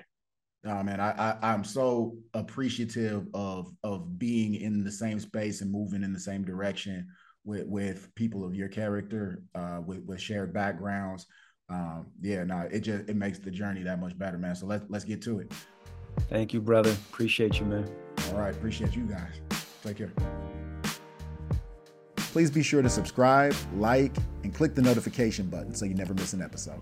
Oh 0.66 0.84
man, 0.84 1.00
I, 1.00 1.38
I 1.42 1.54
am 1.54 1.64
so 1.64 2.18
appreciative 2.34 3.28
of 3.34 3.72
of 3.84 4.18
being 4.18 4.56
in 4.56 4.84
the 4.84 4.92
same 4.92 5.20
space 5.20 5.62
and 5.62 5.72
moving 5.72 6.04
in 6.04 6.14
the 6.14 6.20
same 6.20 6.44
direction 6.44 7.08
with 7.44 7.68
with 7.68 8.14
people 8.16 8.44
of 8.44 8.56
your 8.56 8.70
character, 8.70 9.44
uh, 9.54 9.82
with 9.86 10.04
with 10.06 10.20
shared 10.20 10.54
backgrounds 10.54 11.28
um, 11.72 12.08
yeah, 12.22 12.44
no, 12.44 12.68
it 12.70 12.82
just 12.82 13.10
it 13.10 13.16
makes 13.16 13.40
the 13.40 13.50
journey 13.50 13.82
that 13.84 14.00
much 14.00 14.18
better, 14.18 14.38
man. 14.38 14.56
So 14.56 14.66
let's 14.66 14.84
let's 14.90 15.06
get 15.06 15.22
to 15.24 15.40
it. 15.40 15.54
Thank 16.30 16.54
you, 16.54 16.62
brother. 16.62 16.92
Appreciate 17.12 17.60
you, 17.60 17.66
man. 17.66 17.90
All 18.30 18.40
right, 18.40 18.56
appreciate 18.56 18.96
you 18.96 19.04
guys. 19.04 19.42
Take 19.84 19.98
care. 19.98 20.12
Please 22.16 22.50
be 22.50 22.64
sure 22.64 22.82
to 22.82 22.90
subscribe, 22.90 23.54
like, 23.76 24.16
and 24.44 24.54
click 24.54 24.74
the 24.74 24.82
notification 24.82 25.48
button 25.48 25.76
so 25.76 25.86
you 25.86 25.94
never 25.94 26.14
miss 26.14 26.34
an 26.34 26.42
episode. 26.42 26.82